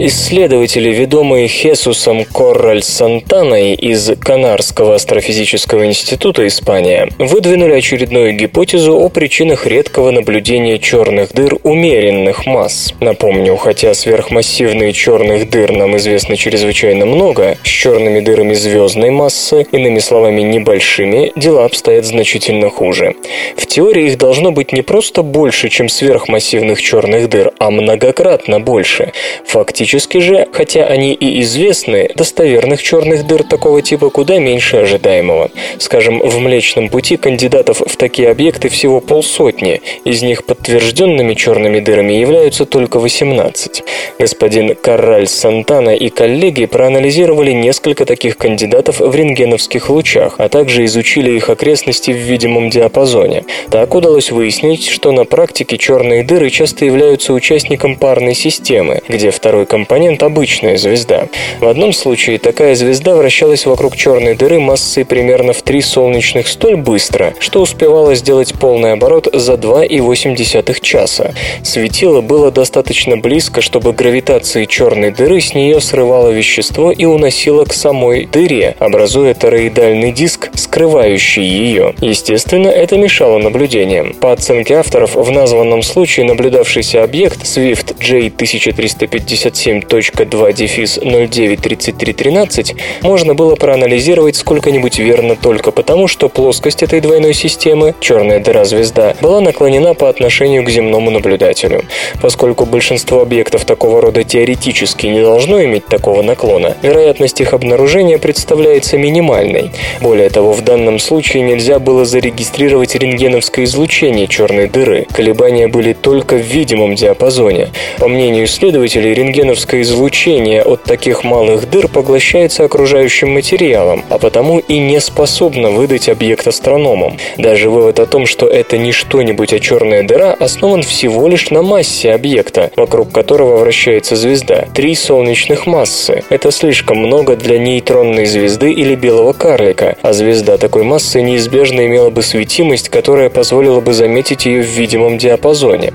[0.00, 9.66] Исследователи, ведомые Хесусом Корраль Сантаной из Канарского астрофизического института Испания, выдвинули очередную гипотезу о причинах
[9.66, 12.94] редкого наблюдения черных дыр умеренных масс.
[13.00, 19.98] Напомню, хотя сверхмассивные черных дыр нам известно чрезвычайно много, с черными дырами звездной массы, иными
[19.98, 23.16] словами небольшими, дела обстоят значительно хуже.
[23.56, 29.12] В теории их должно быть не просто больше, чем сверхмассивных черных дыр, а многократно больше.
[29.44, 35.50] Фактически Фактически же, хотя они и известны, достоверных черных дыр такого типа куда меньше ожидаемого.
[35.78, 42.12] Скажем, в Млечном Пути кандидатов в такие объекты всего полсотни, из них подтвержденными черными дырами
[42.12, 43.82] являются только 18.
[44.18, 51.30] Господин Карраль Сантана и коллеги проанализировали несколько таких кандидатов в рентгеновских лучах, а также изучили
[51.30, 53.44] их окрестности в видимом диапазоне.
[53.70, 59.64] Так удалось выяснить, что на практике черные дыры часто являются участником парной системы, где второй
[59.64, 61.28] компонент компонент– обычная звезда.
[61.60, 66.76] В одном случае такая звезда вращалась вокруг черной дыры массой примерно в 3 солнечных столь
[66.76, 71.32] быстро, что успевала сделать полный оборот за 2,8 часа.
[71.62, 77.72] Светило было достаточно близко, чтобы гравитация черной дыры с нее срывало вещество и уносило к
[77.72, 81.94] самой дыре, образуя тороидальный диск, скрывающий ее.
[82.00, 84.12] Естественно, это мешало наблюдениям.
[84.14, 93.54] По оценке авторов, в названном случае наблюдавшийся объект Swift J1357 7.2 дефис 093313 можно было
[93.54, 100.08] проанализировать сколько-нибудь верно только потому, что плоскость этой двойной системы, черная дыра-звезда, была наклонена по
[100.08, 101.84] отношению к земному наблюдателю.
[102.22, 108.96] Поскольку большинство объектов такого рода теоретически не должно иметь такого наклона, вероятность их обнаружения представляется
[108.96, 109.70] минимальной.
[110.00, 115.06] Более того, в данном случае нельзя было зарегистрировать рентгеновское излучение черной дыры.
[115.12, 117.68] Колебания были только в видимом диапазоне.
[117.98, 124.60] По мнению исследователей, рентгеновское Рентгеновское излучение от таких малых дыр поглощается окружающим материалом, а потому
[124.60, 127.18] и не способно выдать объект астрономам.
[127.38, 131.62] Даже вывод о том, что это не что-нибудь, а черная дыра, основан всего лишь на
[131.62, 134.66] массе объекта, вокруг которого вращается звезда.
[134.74, 136.22] Три солнечных массы.
[136.30, 142.10] Это слишком много для нейтронной звезды или белого карлика, а звезда такой массы неизбежно имела
[142.10, 145.94] бы светимость, которая позволила бы заметить ее в видимом диапазоне.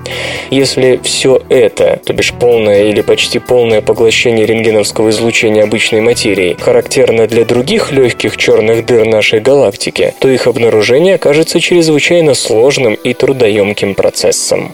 [0.50, 6.58] Если все это, то бишь полное или почти полное полное поглощение рентгеновского излучения обычной материи
[6.60, 13.14] характерно для других легких черных дыр нашей галактики, то их обнаружение окажется чрезвычайно сложным и
[13.14, 14.74] трудоемким процессом.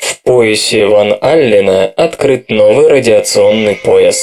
[0.00, 4.18] В поясе Ван Аллена открыт новый радиационный пояс.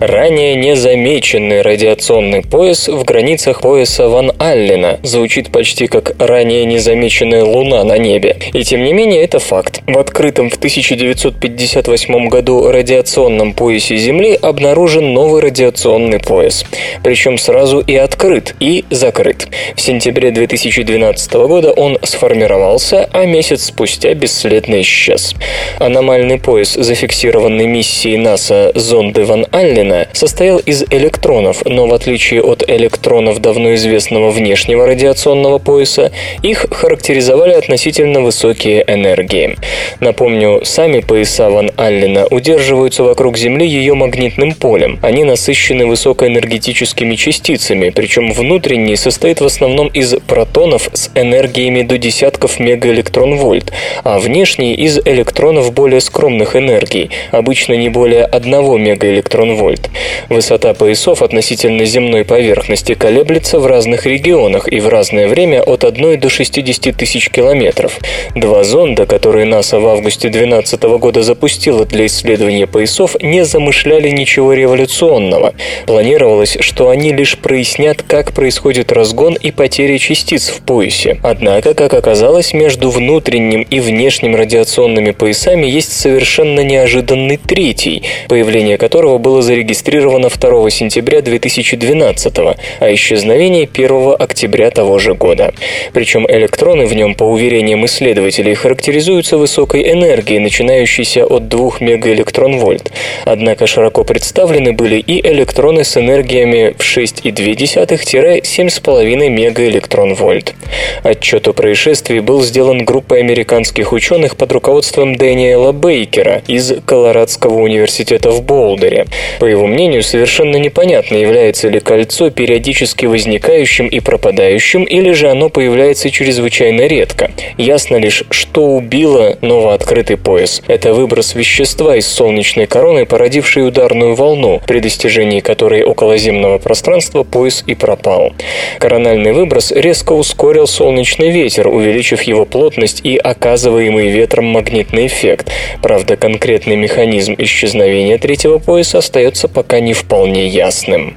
[0.00, 7.82] Ранее незамеченный радиационный пояс в границах пояса Ван Аллена звучит почти как ранее незамеченная Луна
[7.82, 8.36] на небе.
[8.52, 9.82] И тем не менее это факт.
[9.88, 16.64] В открытом в 1958 году радиационном поясе Земли обнаружен новый радиационный пояс.
[17.02, 19.48] Причем сразу и открыт, и закрыт.
[19.74, 25.34] В сентябре 2012 года он сформировался, а месяц спустя бесследно исчез.
[25.80, 32.42] Аномальный пояс, зафиксированный миссией НАСА зонды Ван Аллена, Эйнштейна состоял из электронов, но в отличие
[32.42, 39.56] от электронов давно известного внешнего радиационного пояса, их характеризовали относительно высокие энергии.
[40.00, 44.98] Напомню, сами пояса Ван Аллена удерживаются вокруг Земли ее магнитным полем.
[45.02, 52.60] Они насыщены высокоэнергетическими частицами, причем внутренний состоит в основном из протонов с энергиями до десятков
[52.60, 53.72] мегаэлектрон-вольт,
[54.04, 59.77] а внешний из электронов более скромных энергий, обычно не более 1 мегаэлектрон-вольт.
[59.78, 59.90] Вольт.
[60.28, 66.20] Высота поясов относительно земной поверхности колеблется в разных регионах и в разное время от 1
[66.20, 67.98] до 60 тысяч километров.
[68.34, 74.52] Два зонда, которые НАСА в августе 2012 года запустила для исследования поясов, не замышляли ничего
[74.52, 75.54] революционного.
[75.86, 81.18] Планировалось, что они лишь прояснят, как происходит разгон и потеря частиц в поясе.
[81.22, 89.18] Однако, как оказалось, между внутренним и внешним радиационными поясами есть совершенно неожиданный третий, появление которого
[89.18, 92.38] было зарегистрировано 2 сентября 2012,
[92.80, 95.52] а исчезновение 1 октября того же года.
[95.92, 102.90] Причем электроны в нем, по уверениям исследователей, характеризуются высокой энергией, начинающейся от 2 мегаэлектрон-вольт.
[103.24, 110.54] Однако широко представлены были и электроны с энергиями в 6,2-7,5 мегаэлектрон-вольт.
[111.02, 118.30] Отчет о происшествии был сделан группой американских ученых под руководством Дэниела Бейкера из Колорадского университета
[118.30, 119.06] в Болдере.
[119.40, 125.48] По его мнению, совершенно непонятно, является ли кольцо периодически возникающим и пропадающим, или же оно
[125.48, 127.30] появляется чрезвычайно редко.
[127.56, 130.62] Ясно лишь, что убило новооткрытый пояс.
[130.66, 137.64] Это выброс вещества из солнечной короны, породивший ударную волну, при достижении которой околоземного пространства пояс
[137.66, 138.32] и пропал.
[138.78, 145.50] Корональный выброс резко ускорил солнечный ветер, увеличив его плотность и оказываемый ветром магнитный эффект.
[145.82, 151.16] Правда, конкретный механизм исчезновения третьего пояса остается пока не вполне ясным.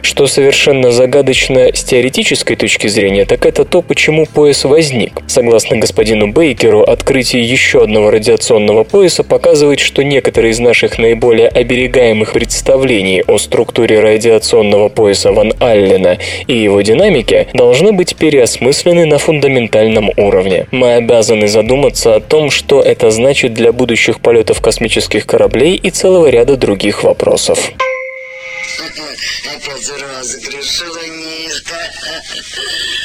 [0.00, 5.20] Что совершенно загадочно с теоретической точки зрения, так это то, почему пояс возник.
[5.26, 12.32] Согласно господину Бейкеру, открытие еще одного радиационного пояса показывает, что некоторые из наших наиболее оберегаемых
[12.32, 20.10] представлений о структуре радиационного пояса Ван Аллена и его динамике должны быть переосмыслены на фундаментальном
[20.16, 20.66] уровне.
[20.70, 26.28] Мы обязаны задуматься о том, что это значит для будущих полетов космических кораблей и целого
[26.28, 27.71] ряда других вопросов.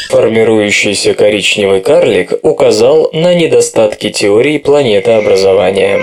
[0.09, 6.01] Формирующийся коричневый карлик указал на недостатки теории планетообразования.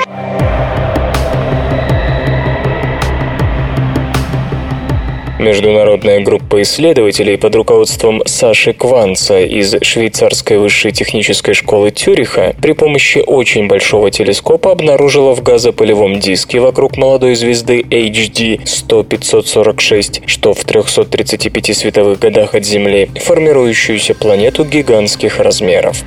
[5.39, 13.18] Международная группа исследователей под руководством Саши Кванца из швейцарской высшей технической школы Тюриха при помощи
[13.18, 21.76] очень большого телескопа обнаружила в газопылевом диске вокруг молодой звезды HD 100-546, что в 335
[21.76, 26.05] световых годах от Земли, формирующуюся планету гигантских размеров.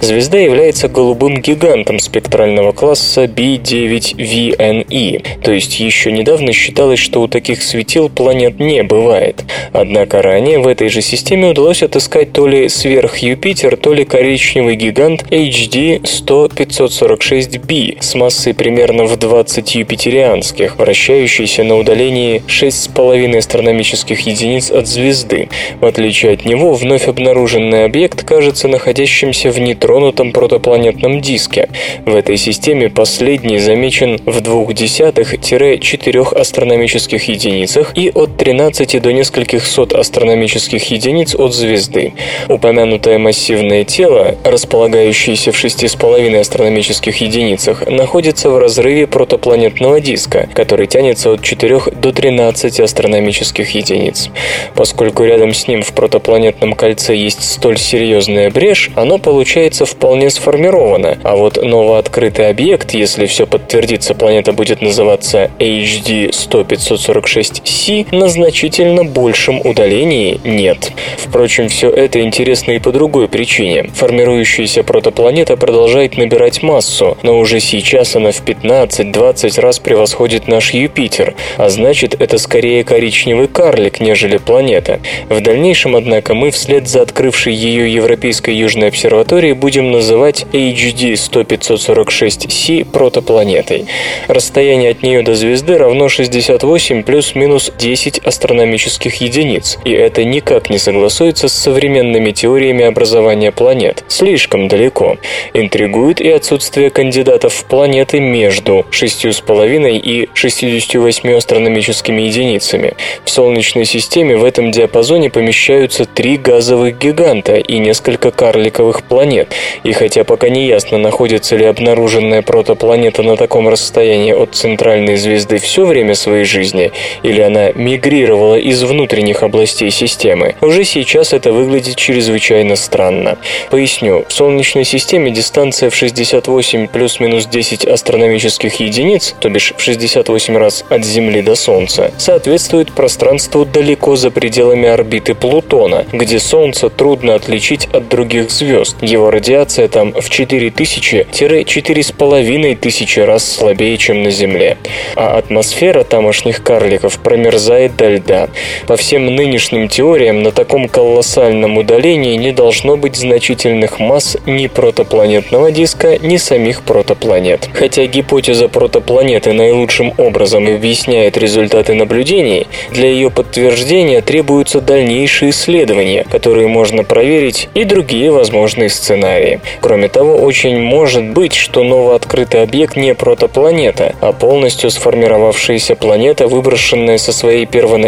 [0.00, 7.64] Звезда является голубым гигантом спектрального класса B9VNE, то есть еще недавно считалось, что у таких
[7.64, 9.44] светил планет не бывает.
[9.72, 15.24] Однако ранее в этой же системе удалось отыскать то ли сверх-Юпитер, то ли коричневый гигант
[15.30, 24.86] HD 100-546b с массой примерно в 20 юпитерианских, вращающийся на удалении 6,5 астрономических единиц от
[24.86, 25.48] звезды.
[25.80, 31.68] В отличие от него, вновь обнаруженный объект кажется находящимся в нетронутом протопланетном диске.
[32.06, 39.66] В этой системе последний замечен в 0,2-4 астрономических единицах и от 13 12 до нескольких
[39.66, 42.14] сот астрономических единиц от звезды.
[42.48, 51.32] Упомянутое массивное тело, располагающееся в 6,5 астрономических единицах, находится в разрыве протопланетного диска, который тянется
[51.32, 54.30] от 4 до 13 астрономических единиц.
[54.74, 61.18] Поскольку рядом с ним в протопланетном кольце есть столь серьезная брешь, оно получается вполне сформировано,
[61.22, 69.60] а вот новооткрытый объект, если все подтвердится, планета будет называться HD 100-546c, назначен значительно большем
[69.60, 70.92] удалении нет.
[71.18, 73.90] Впрочем, все это интересно и по другой причине.
[73.94, 81.34] Формирующаяся протопланета продолжает набирать массу, но уже сейчас она в 15-20 раз превосходит наш Юпитер,
[81.58, 85.00] а значит это скорее коричневый карлик, нежели планета.
[85.28, 92.86] В дальнейшем, однако, мы вслед за открывшей ее Европейской Южной обсерваторией будем называть HD 100-546c
[92.86, 93.84] протопланетой.
[94.28, 100.78] Расстояние от нее до звезды равно 68 плюс-минус 10 астрономических единиц, и это никак не
[100.78, 104.04] согласуется с современными теориями образования планет.
[104.06, 105.16] Слишком далеко.
[105.52, 112.94] Интригует и отсутствие кандидатов в планеты между 6,5 и 68 астрономическими единицами.
[113.24, 119.52] В Солнечной системе в этом диапазоне помещаются три газовых гиганта и несколько карликовых планет.
[119.82, 125.58] И хотя пока не ясно, находится ли обнаруженная протопланета на таком расстоянии от центральной звезды
[125.58, 126.92] все время своей жизни,
[127.24, 133.38] или она мигрирует мигрировала из внутренних областей системы, уже сейчас это выглядит чрезвычайно странно.
[133.70, 140.56] Поясню, в Солнечной системе дистанция в 68 плюс-минус 10 астрономических единиц, то бишь в 68
[140.56, 147.34] раз от Земли до Солнца, соответствует пространству далеко за пределами орбиты Плутона, где Солнце трудно
[147.34, 148.96] отличить от других звезд.
[149.00, 154.76] Его радиация там в 4000-4,5 тысячи раз слабее, чем на Земле.
[155.16, 158.48] А атмосфера тамошних карликов промерзает до льда.
[158.86, 165.70] По всем нынешним теориям на таком колоссальном удалении не должно быть значительных масс ни протопланетного
[165.70, 167.68] диска, ни самих протопланет.
[167.72, 176.68] Хотя гипотеза протопланеты наилучшим образом объясняет результаты наблюдений, для ее подтверждения требуются дальнейшие исследования, которые
[176.68, 179.60] можно проверить, и другие возможные сценарии.
[179.80, 187.18] Кроме того, очень может быть, что новооткрытый объект не протопланета, а полностью сформировавшаяся планета, выброшенная
[187.18, 187.99] со своей первоначальной,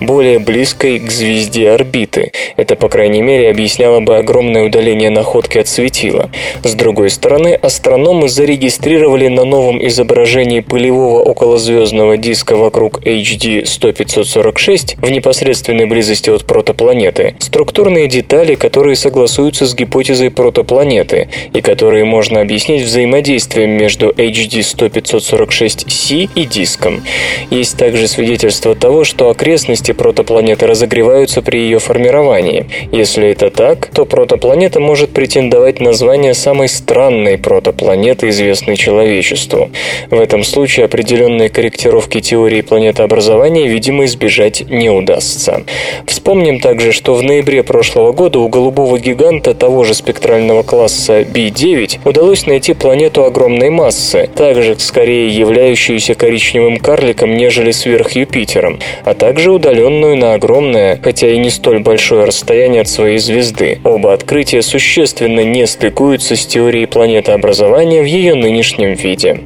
[0.00, 2.32] более близкой к звезде орбиты.
[2.56, 6.30] Это, по крайней мере, объясняло бы огромное удаление находки от светила.
[6.62, 15.10] С другой стороны, астрономы зарегистрировали на новом изображении пылевого околозвездного диска вокруг HD 10546 в
[15.10, 22.82] непосредственной близости от протопланеты структурные детали, которые согласуются с гипотезой протопланеты и которые можно объяснить
[22.82, 27.02] взаимодействием между HD 10546C и диском.
[27.50, 32.66] Есть также свидетельство того, что окрестности протопланеты разогреваются при ее формировании.
[32.92, 39.70] Если это так, то протопланета может претендовать на звание самой странной протопланеты, известной человечеству.
[40.10, 45.64] В этом случае определенные корректировки теории планетообразования, видимо, избежать не удастся.
[46.06, 52.00] Вспомним также, что в ноябре прошлого года у голубого гиганта того же спектрального класса B9
[52.04, 58.78] удалось найти планету огромной массы, также скорее являющуюся коричневым карликом, нежели сверх Юпитером,
[59.08, 63.78] а также удаленную на огромное, хотя и не столь большое расстояние от своей звезды.
[63.82, 69.40] Оба открытия существенно не стыкуются с теорией планетообразования в ее нынешнем виде.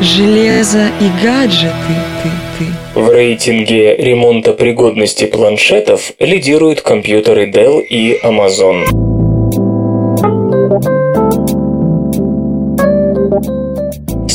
[0.00, 1.72] Железо и гаджеты
[2.22, 3.00] ты, ты.
[3.00, 9.15] В рейтинге ремонта пригодности планшетов лидируют компьютеры Dell и Amazon.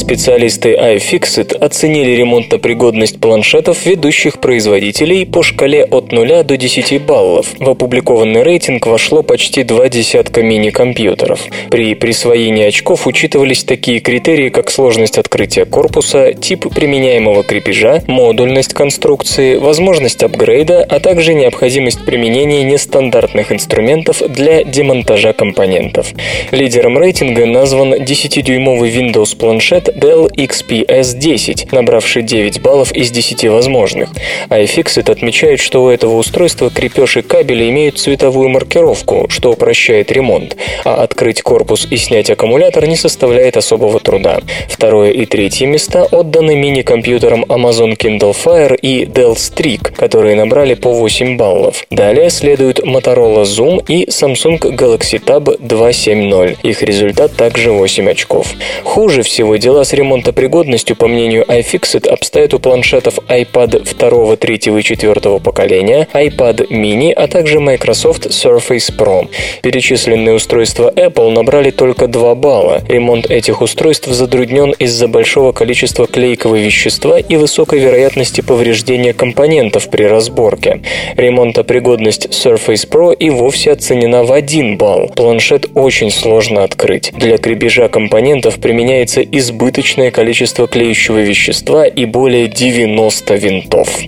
[0.02, 7.46] Специалисты iFixit оценили ремонтопригодность планшетов ведущих производителей по шкале от 0 до 10 баллов.
[7.60, 11.42] В опубликованный рейтинг вошло почти два десятка мини-компьютеров.
[11.70, 19.58] При присвоении очков учитывались такие критерии, как сложность открытия корпуса, тип применяемого крепежа, модульность конструкции,
[19.58, 26.08] возможность апгрейда, а также необходимость применения нестандартных инструментов для демонтажа компонентов.
[26.50, 34.10] Лидером рейтинга назван 10-дюймовый Windows планшет Dell XPS 10, набравший 9 баллов из 10 возможных.
[34.50, 40.58] iFixit отмечает, что у этого устройства крепеж и кабели имеют цветовую маркировку, что упрощает ремонт,
[40.84, 44.40] а открыть корпус и снять аккумулятор не составляет особого труда.
[44.70, 50.92] Второе и третье места отданы мини-компьютерам Amazon Kindle Fire и Dell Streak, которые набрали по
[50.92, 51.86] 8 баллов.
[51.90, 56.64] Далее следуют Motorola Zoom и Samsung Galaxy Tab 270.
[56.64, 58.48] Их результат также 8 очков.
[58.84, 64.84] Хуже всего дела с ремонтопригодностью, по мнению iFixit, обстоят у планшетов iPad 2, 3 и
[64.84, 69.30] 4 поколения, iPad mini, а также Microsoft Surface Pro.
[69.62, 72.82] Перечисленные устройства Apple набрали только 2 балла.
[72.90, 80.04] Ремонт этих устройств затруднен из-за большого количества клейкого вещества и высокой вероятности повреждения компонентов при
[80.04, 80.82] разборке.
[81.16, 85.12] Ремонтопригодность Surface Pro и вовсе оценена в 1 балл.
[85.16, 87.14] Планшет очень сложно открыть.
[87.14, 94.00] Для крепежа компонентов применяется избыточный избыточное количество клеющего вещества и более 90 винтов.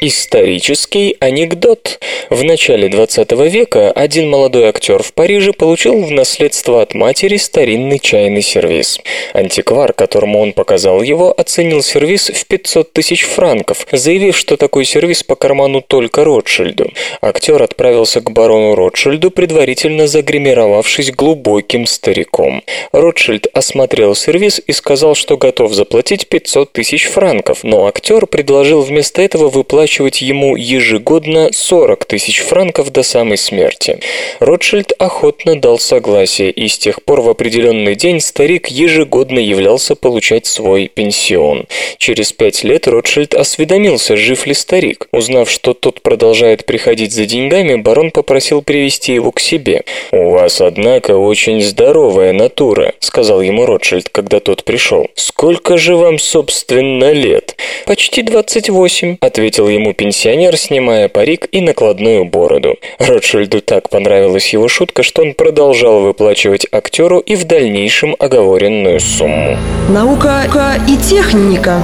[0.00, 1.98] Исторический анекдот.
[2.30, 7.98] В начале 20 века один молодой актер в Париже получил в наследство от матери старинный
[7.98, 9.00] чайный сервиз.
[9.32, 15.24] Антиквар, которому он показал его, оценил сервиз в 500 тысяч франков, заявив, что такой сервиз
[15.24, 16.92] по карману только Ротшильду.
[17.20, 22.62] Актер отправился к барону Ротшильду, предварительно загримировавшись глубоким стариком.
[22.92, 29.22] Ротшильд осмотрел сервиз и сказал, что готов заплатить 500 тысяч франков, но актер предложил вместо
[29.22, 34.00] этого выплачивать выплачивать ему ежегодно 40 тысяч франков до самой смерти.
[34.38, 40.44] Ротшильд охотно дал согласие, и с тех пор в определенный день старик ежегодно являлся получать
[40.44, 41.66] свой пенсион.
[41.96, 45.08] Через пять лет Ротшильд осведомился, жив ли старик.
[45.10, 49.84] Узнав, что тот продолжает приходить за деньгами, барон попросил привести его к себе.
[50.12, 55.06] «У вас, однако, очень здоровая натура»,— сказал ему Ротшильд, когда тот пришел.
[55.14, 62.24] «Сколько же вам, собственно, лет?» «Почти двадцать восемь»,— ответил ему пенсионер, снимая парик и накладную
[62.24, 62.76] бороду.
[62.98, 69.56] Ротшильду так понравилась его шутка, что он продолжал выплачивать актеру и в дальнейшем оговоренную сумму.
[69.88, 70.44] Наука
[70.88, 71.80] и техника.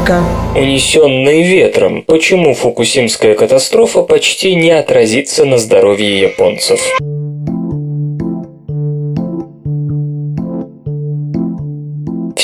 [0.54, 2.02] Унесенный ветром.
[2.02, 6.80] Почему фукусимская катастрофа почти не отразится на здоровье японцев?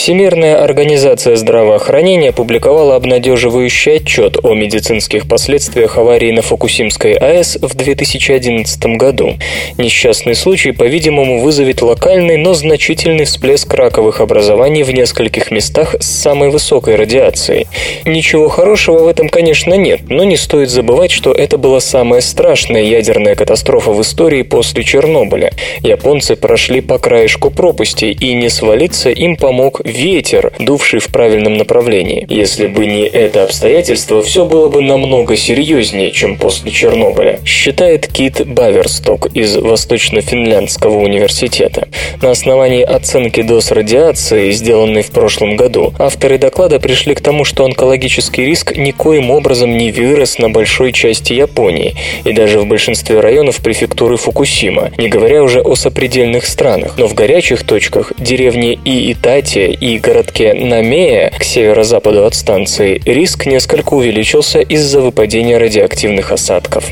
[0.01, 8.96] Всемирная организация здравоохранения опубликовала обнадеживающий отчет о медицинских последствиях аварии на Фукусимской АЭС в 2011
[8.96, 9.34] году.
[9.76, 16.48] Несчастный случай, по-видимому, вызовет локальный, но значительный всплеск раковых образований в нескольких местах с самой
[16.48, 17.66] высокой радиацией.
[18.07, 22.84] Ничего хорошего в этом, конечно, нет, но не стоит забывать, что это была самая страшная
[22.84, 25.53] ядерная катастрофа в истории после Чернобыля.
[25.80, 32.26] Японцы прошли по краешку пропасти, и не свалиться им помог ветер, дувший в правильном направлении.
[32.28, 38.47] Если бы не это обстоятельство, все было бы намного серьезнее, чем после Чернобыля, считает Кит
[38.47, 41.88] Баверсток из Восточно-Финляндского университета.
[42.22, 47.64] На основании оценки доз радиации, сделанной в прошлом году, авторы доклада пришли к тому, что
[47.64, 53.59] онкологический риск никоим образом не вырос на большой части Японии и даже в большинстве районов
[53.59, 56.95] префектуры Фукусима, не говоря уже о сопредельных странах.
[56.97, 63.94] Но в горячих точках деревни Иитати и городке Намея к северо-западу от станции риск несколько
[63.94, 66.84] увеличился из-за выпадения радиоактивных осадков.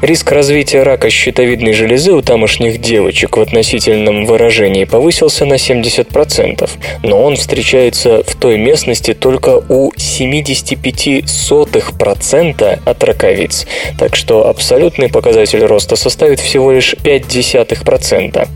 [0.00, 6.68] Риск развития рака щитовидной железы у тамошних девочек в относительном выражении повысился на 70%,
[7.02, 13.66] но он встречается в той местности только у 75% от раковиц,
[13.98, 18.48] так что абсолютный показатель роста составит всего лишь 0,5%.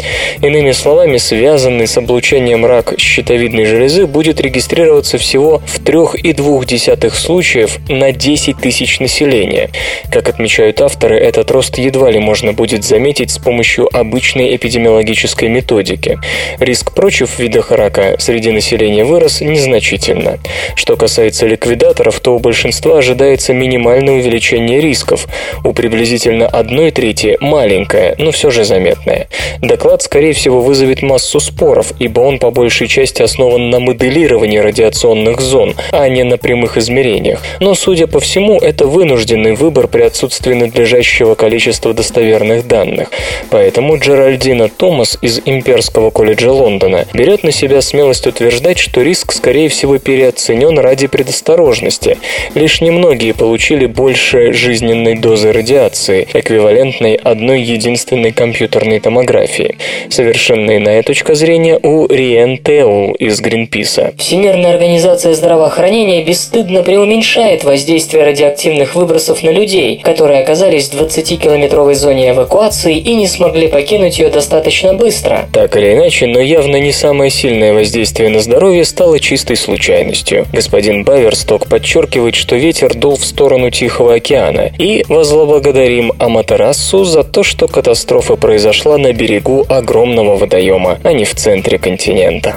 [0.42, 7.78] Иными словами, связанный с облучением рак щитовидной щитовидной железы будет регистрироваться всего в 3,2 случаев
[7.88, 9.70] на 10 тысяч населения.
[10.12, 16.18] Как отмечают авторы, этот рост едва ли можно будет заметить с помощью обычной эпидемиологической методики.
[16.60, 20.38] Риск прочих видов рака среди населения вырос незначительно.
[20.74, 25.26] Что касается ликвидаторов, то у большинства ожидается минимальное увеличение рисков.
[25.64, 29.28] У приблизительно одной трети маленькое, но все же заметное.
[29.60, 34.58] Доклад, скорее всего, вызовет массу споров, ибо он по большей части основан основан на моделировании
[34.58, 37.40] радиационных зон, а не на прямых измерениях.
[37.60, 43.10] Но, судя по всему, это вынужденный выбор при отсутствии надлежащего количества достоверных данных.
[43.50, 49.68] Поэтому Джеральдина Томас из Имперского колледжа Лондона берет на себя смелость утверждать, что риск, скорее
[49.68, 52.18] всего, переоценен ради предосторожности.
[52.54, 59.76] Лишь немногие получили больше жизненной дозы радиации, эквивалентной одной единственной компьютерной томографии.
[60.10, 64.12] Совершенно иная точка зрения у Риен Теул из из Гринписа.
[64.16, 72.30] Всемирная организация здравоохранения бесстыдно преуменьшает воздействие радиоактивных выбросов на людей, которые оказались в 20-километровой зоне
[72.30, 75.48] эвакуации и не смогли покинуть ее достаточно быстро.
[75.52, 80.46] Так или иначе, но явно не самое сильное воздействие на здоровье стало чистой случайностью.
[80.52, 87.42] Господин Баверсток подчеркивает, что ветер дул в сторону Тихого океана, и возблагодарим Аматерасу за то,
[87.42, 92.56] что катастрофа произошла на берегу огромного водоема, а не в центре континента.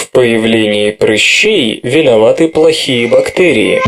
[0.00, 3.82] В появлении прыщей виноваты плохие бактерии.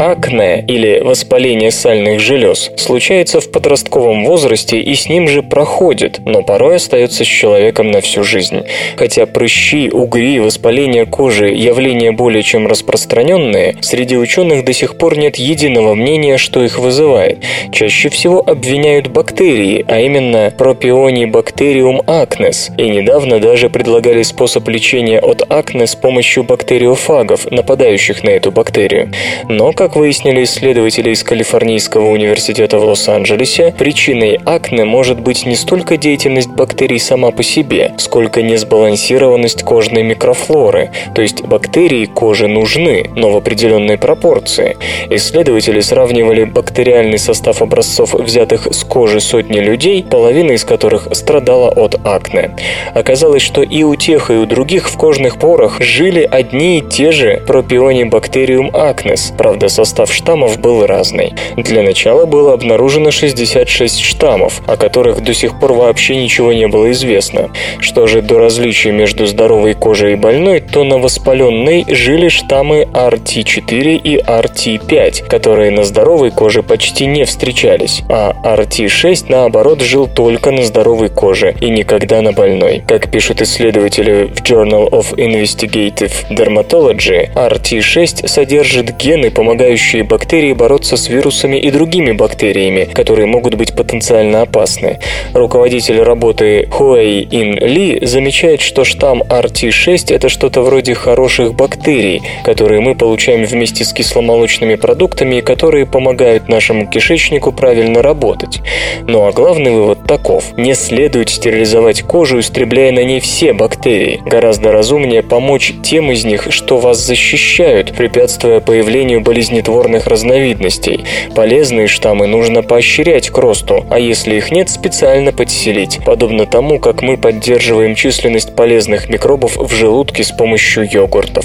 [0.00, 6.42] Акне или воспаление сальных желез случается в подростковом возрасте и с ним же проходит, но
[6.42, 8.62] порой остается с человеком на всю жизнь.
[8.96, 15.36] Хотя прыщи, угри, воспаление кожи– явления более чем распространенные, среди ученых до сих пор нет
[15.36, 17.40] единого мнения, что их вызывает.
[17.70, 25.44] Чаще всего обвиняют бактерии, а именно пропионибактериум акнес, и недавно даже предлагали способ лечения от
[25.52, 29.12] акне с помощью бактериофагов, нападающих на эту бактерию.
[29.50, 35.56] Но, как Как выяснили исследователи из Калифорнийского университета в Лос-Анджелесе, причиной акне может быть не
[35.56, 43.10] столько деятельность бактерий сама по себе, сколько несбалансированность кожной микрофлоры, то есть бактерии кожи нужны,
[43.16, 44.76] но в определенной пропорции.
[45.10, 51.96] Исследователи сравнивали бактериальный состав образцов, взятых с кожи сотни людей, половина из которых страдала от
[52.06, 52.54] акне.
[52.94, 57.10] Оказалось, что и у тех, и у других в кожных порах жили одни и те
[57.10, 61.32] же пропионибактериум акнес, правда состав штаммов был разный.
[61.56, 66.90] Для начала было обнаружено 66 штаммов, о которых до сих пор вообще ничего не было
[66.92, 67.50] известно.
[67.78, 73.96] Что же до различия между здоровой кожей и больной, то на воспаленной жили штаммы RT4
[73.96, 80.62] и RT5, которые на здоровой коже почти не встречались, а RT6 наоборот жил только на
[80.62, 82.82] здоровой коже и никогда на больной.
[82.86, 89.69] Как пишут исследователи в Journal of Investigative Dermatology, RT6 содержит гены, помогающие
[90.02, 94.98] бактерии бороться с вирусами и другими бактериями, которые могут быть потенциально опасны.
[95.34, 102.80] Руководитель работы Хуэй Ин Ли замечает, что штамм RT6– это что-то вроде хороших бактерий, которые
[102.80, 108.60] мы получаем вместе с кисломолочными продуктами и которые помогают нашему кишечнику правильно работать.
[109.06, 114.20] Ну а главный вывод таков– не следует стерилизовать кожу, истребляя на ней все бактерии.
[114.24, 119.20] Гораздо разумнее помочь тем из них, что вас защищают, препятствуя появлению
[119.60, 121.04] болезнетворных разновидностей.
[121.34, 127.02] Полезные штаммы нужно поощрять к росту, а если их нет, специально подселить, подобно тому, как
[127.02, 131.44] мы поддерживаем численность полезных микробов в желудке с помощью йогуртов.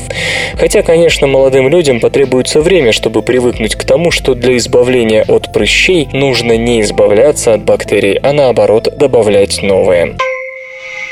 [0.58, 6.08] Хотя, конечно, молодым людям потребуется время, чтобы привыкнуть к тому, что для избавления от прыщей
[6.14, 10.16] нужно не избавляться от бактерий, а наоборот добавлять новые.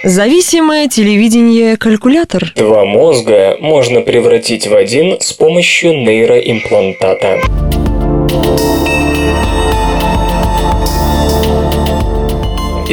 [0.04, 2.52] Зависимое телевидение-калькулятор.
[2.58, 7.40] Два мозга можно превратить в один с помощью нейроимплантата.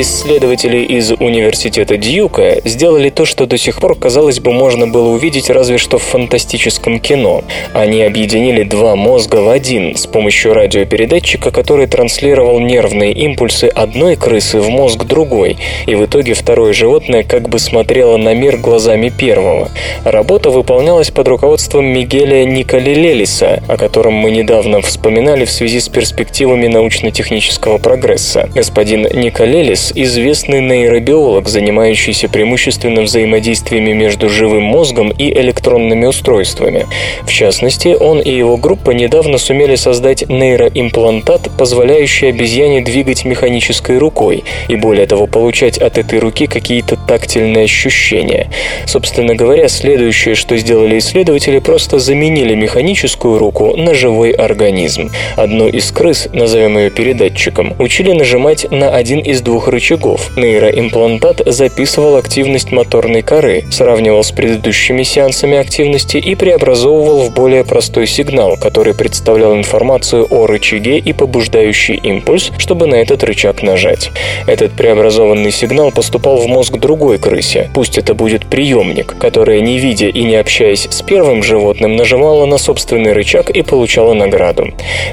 [0.00, 5.50] Исследователи из университета Дьюка сделали то, что до сих пор, казалось бы, можно было увидеть
[5.50, 7.44] разве что в фантастическом кино.
[7.74, 14.60] Они объединили два мозга в один с помощью радиопередатчика, который транслировал нервные импульсы одной крысы
[14.60, 19.68] в мозг другой, и в итоге второе животное как бы смотрело на мир глазами первого.
[20.04, 26.68] Работа выполнялась под руководством Мигеля Николелелиса, о котором мы недавно вспоминали в связи с перспективами
[26.68, 28.48] научно-технического прогресса.
[28.54, 36.86] Господин Николелис Известный нейробиолог, занимающийся преимущественно взаимодействиями между живым мозгом и электронными устройствами.
[37.22, 44.44] В частности, он и его группа недавно сумели создать нейроимплантат, позволяющий обезьяне двигать механической рукой
[44.68, 48.50] и, более того, получать от этой руки какие-то тактильные ощущения.
[48.86, 55.10] Собственно говоря, следующее, что сделали исследователи, просто заменили механическую руку на живой организм.
[55.36, 60.36] Одну из крыс, назовем ее передатчиком, учили нажимать на один из двух рычагов.
[60.36, 68.06] Нейроимплантат записывал активность моторной коры, сравнивал с предыдущими сеансами активности и преобразовывал в более простой
[68.06, 74.10] сигнал, который представлял информацию о рычаге и побуждающий импульс, чтобы на этот рычаг нажать.
[74.46, 80.08] Этот преобразованный сигнал поступал в мозг другой крысе, пусть это будет приемник, которая, не видя
[80.08, 84.68] и не общаясь с первым животным, нажимала на собственный рычаг и получала награду.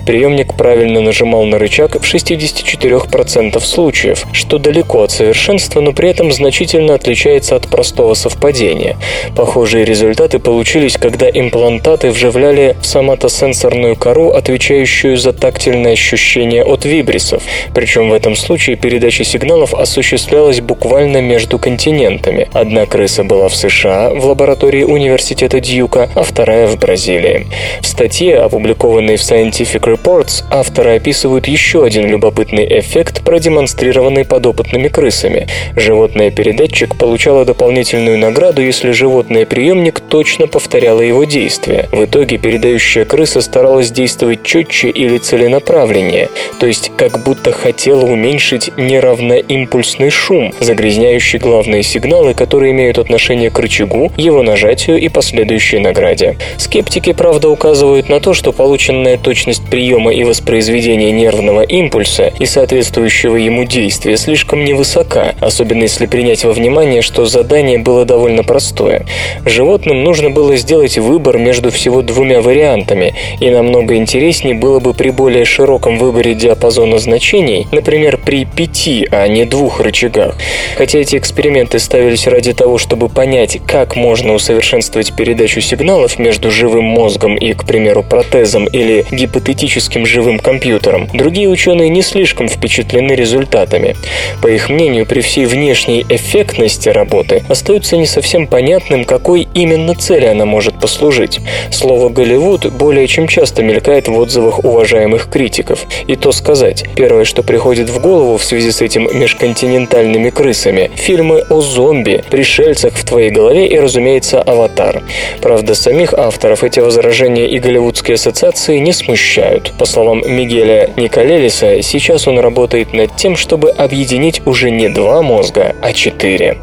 [0.05, 6.31] Приемник правильно нажимал на рычаг в 64% случаев, что далеко от совершенства, но при этом
[6.31, 8.95] значительно отличается от простого совпадения.
[9.35, 17.43] Похожие результаты получились, когда имплантаты вживляли в соматосенсорную кору, отвечающую за тактильное ощущение от вибрисов.
[17.75, 22.47] Причем в этом случае передача сигналов осуществлялась буквально между континентами.
[22.53, 27.47] Одна крыса была в США, в лаборатории университета Дьюка, а вторая в Бразилии.
[27.81, 34.88] В статье, опубликованной в Scientific Reports, авторы описывают еще один любопытный эффект, продемонстрированный по подопытными
[34.88, 35.47] крысами.
[35.75, 41.89] Животное-передатчик получало дополнительную награду, если животное-приемник точно повторяло его действия.
[41.91, 46.29] В итоге передающая крыса старалась действовать четче или целенаправленнее,
[46.59, 53.57] то есть как будто хотела уменьшить неравноимпульсный шум, загрязняющий главные сигналы, которые имеют отношение к
[53.57, 56.38] рычагу, его нажатию и последующей награде.
[56.57, 63.35] Скептики, правда, указывают на то, что полученная точность приема и воспроизведения нервного импульса и соответствующего
[63.35, 69.05] ему действия слишком невысока, особенно если принять во внимание, что задание было довольно простое.
[69.45, 75.11] Животным нужно было сделать выбор между всего двумя вариантами, и намного интереснее было бы при
[75.11, 80.36] более широком выборе диапазона значений, например, при пяти, а не двух рычагах.
[80.75, 86.84] Хотя эти эксперименты ставились ради того, чтобы понять, как можно усовершенствовать передачу сигналов между живым
[86.84, 93.95] мозгом и, к примеру, протезом или гипотетическим живым компьютером, другие ученые не слишком впечатлены результатами.
[94.41, 100.26] По их мнению, при всей внешней эффектности работы остается не совсем понятным, какой именно цели
[100.26, 101.39] она может послужить.
[101.72, 105.86] Слово «Голливуд» более чем часто мелькает в отзывах уважаемых критиков.
[106.07, 111.43] И то сказать, первое, что приходит в голову в связи с этим межконтинентальными крысами– фильмы
[111.49, 115.03] о зомби, пришельцах в твоей голове и, разумеется, «Аватар».
[115.41, 119.74] Правда, самих авторов эти возражения и голливудские ассоциации не смущают.
[119.78, 124.06] По словам Мигеля Николелиса, сейчас он работает над тем, чтобы объединить
[124.45, 126.57] уже не два мозга, а четыре.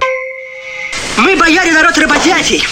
[1.18, 2.62] Мы, бояре, народ работящий.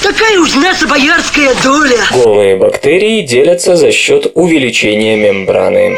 [0.00, 2.04] Такая уж наша боярская доля.
[2.12, 5.96] Голые бактерии делятся за счет увеличения мембраны.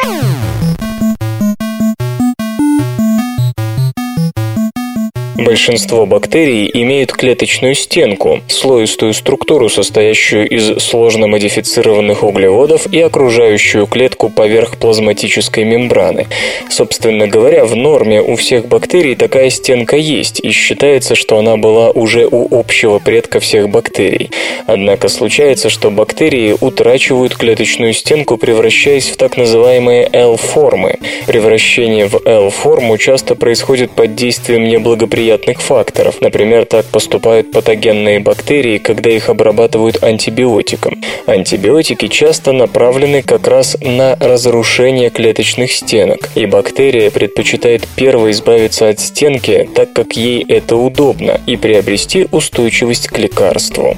[5.38, 14.30] Большинство бактерий имеют клеточную стенку, слоистую структуру, состоящую из сложно модифицированных углеводов и окружающую клетку
[14.30, 16.26] поверх плазматической мембраны.
[16.68, 21.92] Собственно говоря, в норме у всех бактерий такая стенка есть, и считается, что она была
[21.92, 24.32] уже у общего предка всех бактерий.
[24.66, 30.98] Однако случается, что бактерии утрачивают клеточную стенку, превращаясь в так называемые L-формы.
[31.28, 36.20] Превращение в L-форму часто происходит под действием неблагоприятных благоприятных факторов.
[36.20, 41.02] Например, так поступают патогенные бактерии, когда их обрабатывают антибиотиком.
[41.26, 49.00] Антибиотики часто направлены как раз на разрушение клеточных стенок, и бактерия предпочитает первой избавиться от
[49.00, 53.96] стенки, так как ей это удобно, и приобрести устойчивость к лекарству.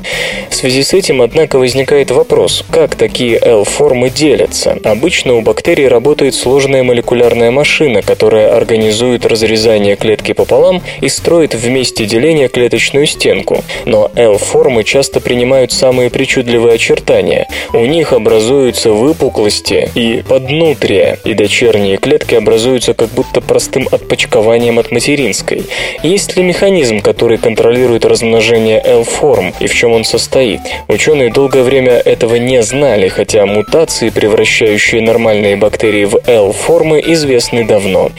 [0.49, 4.79] В связи с этим, однако, возникает вопрос, как такие L-формы делятся?
[4.85, 11.69] Обычно у бактерий работает сложная молекулярная машина, которая организует разрезание клетки пополам и строит в
[11.69, 17.47] месте деления клеточную стенку, но L-формы часто принимают самые причудливые очертания.
[17.75, 24.93] У них образуются выпуклости и поднутрия, и дочерние клетки образуются как будто простым отпочкованием от
[24.93, 25.65] материнской.
[26.03, 30.61] Есть ли механизм, который контролирует размножение L-форм и в чем он состоит?
[30.89, 38.11] Ученые долгое время этого не знали, хотя мутации, превращающие нормальные бактерии в L-формы, известны давно.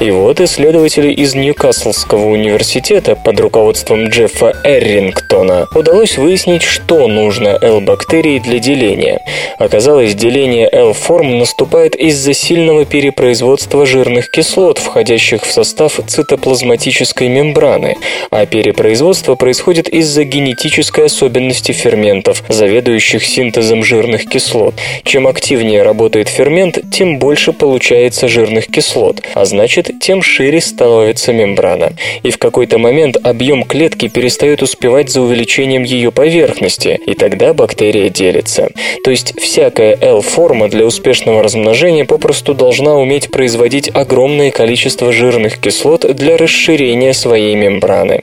[0.00, 7.58] И вот исследователи из Ньюкаслского университета университета под руководством Джеффа Эррингтона удалось выяснить, что нужно
[7.60, 9.20] L-бактерии для деления.
[9.58, 17.96] Оказалось, деление L-форм наступает из-за сильного перепроизводства жирных кислот, входящих в состав цитоплазматической мембраны,
[18.30, 24.74] а перепроизводство происходит из-за генетической особенности ферментов, заведующих синтезом жирных кислот.
[25.04, 31.92] Чем активнее работает фермент, тем больше получается жирных кислот, а значит, тем шире становится мембрана.
[32.28, 38.10] И в какой-то момент объем клетки перестает успевать за увеличением ее поверхности, и тогда бактерия
[38.10, 38.68] делится.
[39.02, 46.02] То есть всякая L-форма для успешного размножения попросту должна уметь производить огромное количество жирных кислот
[46.14, 48.20] для расширения своей мембраны.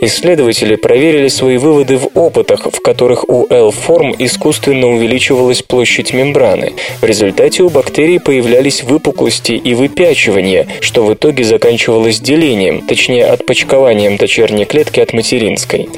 [0.00, 6.72] Исследователи проверили свои выводы в опытах, в которых у L-форм искусственно увеличивалась площадь мембраны.
[7.02, 14.16] В результате у бактерий появлялись выпуклости и выпячивания, что в итоге заканчивалось делением, точнее отпочкованием
[14.16, 15.88] дочерней клетки от материнской.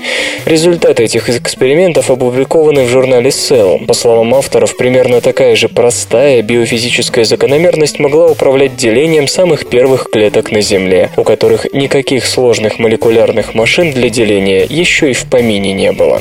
[0.44, 3.86] Результаты этих экспериментов опубликованы в журнале Cell.
[3.86, 10.50] По словам авторов, примерно такая же простая биофизическая закономерность могла управлять делением самых первых клеток
[10.50, 15.92] на Земле, у которых никаких сложных молекулярных машин для деления еще и в помине не
[15.92, 16.20] было.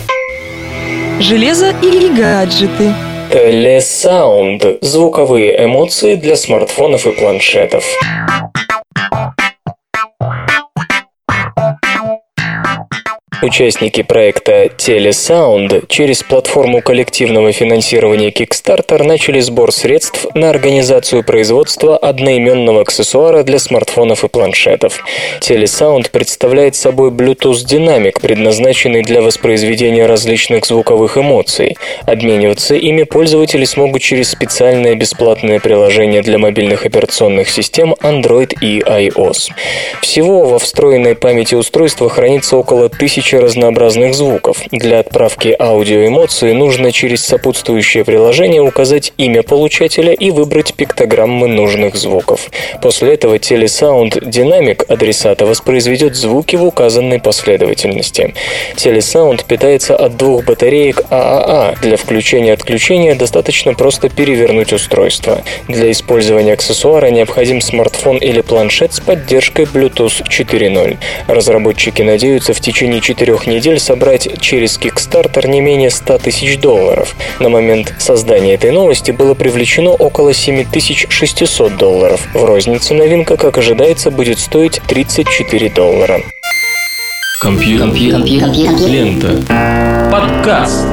[1.20, 2.94] Железо или гаджеты.
[3.32, 7.86] Телесаунд– звуковые эмоции для смартфонов и планшетов.
[13.42, 22.82] Участники проекта Telesound через платформу коллективного финансирования Kickstarter начали сбор средств на организацию производства одноименного
[22.82, 25.04] аксессуара для смартфонов и планшетов.
[25.42, 31.76] Telesound представляет собой Bluetooth-динамик, предназначенный для воспроизведения различных звуковых эмоций.
[32.06, 39.52] Обмениваться ими пользователи смогут через специальное бесплатное приложение для мобильных операционных систем Android и iOS.
[40.02, 44.62] Всего во встроенной памяти устройства хранится около тысячи тысячи разнообразных звуков.
[44.72, 52.52] Для отправки аудиоэмоции нужно через сопутствующее приложение указать имя получателя и выбрать пиктограммы нужных звуков.
[52.84, 58.36] После этого телесаунд динамик адресата воспроизведет звуки в указанной последовательности.
[58.76, 61.76] Телесаунд питается от двух батареек ААА.
[61.82, 65.42] Для включения-отключения достаточно просто перевернуть устройство.
[65.68, 70.98] Для использования аксессуара необходим смартфон или планшет с поддержкой Bluetooth 4.0.
[71.28, 77.16] Разработчики надеются в течение четырех недель собрать через Kickstarter не менее 100 тысяч долларов.
[77.40, 82.20] На момент создания этой новости было привлечено около 7600 долларов.
[82.34, 86.22] В рознице новинка, как ожидается, будет стоить 34 доллара.
[87.40, 87.88] Компьютер.
[87.88, 88.90] Компьютер.
[88.90, 90.12] Лента.
[90.12, 90.86] Подкаст.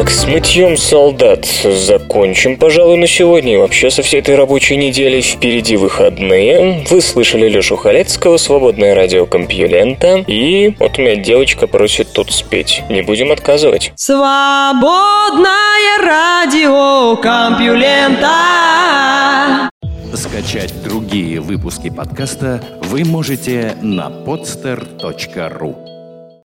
[0.00, 3.52] Так, с мытьем солдат закончим, пожалуй, на сегодня.
[3.52, 6.86] И вообще со всей этой рабочей недели впереди выходные.
[6.88, 10.24] Вы слышали Лешу Халецкого, свободное радио Компьюлента.
[10.26, 12.82] И вот у меня девочка просит тут спеть.
[12.88, 13.92] Не будем отказывать.
[13.94, 15.50] Свободное
[16.00, 18.30] радио Компьюлента.
[20.14, 25.89] Скачать другие выпуски подкаста вы можете на podster.ru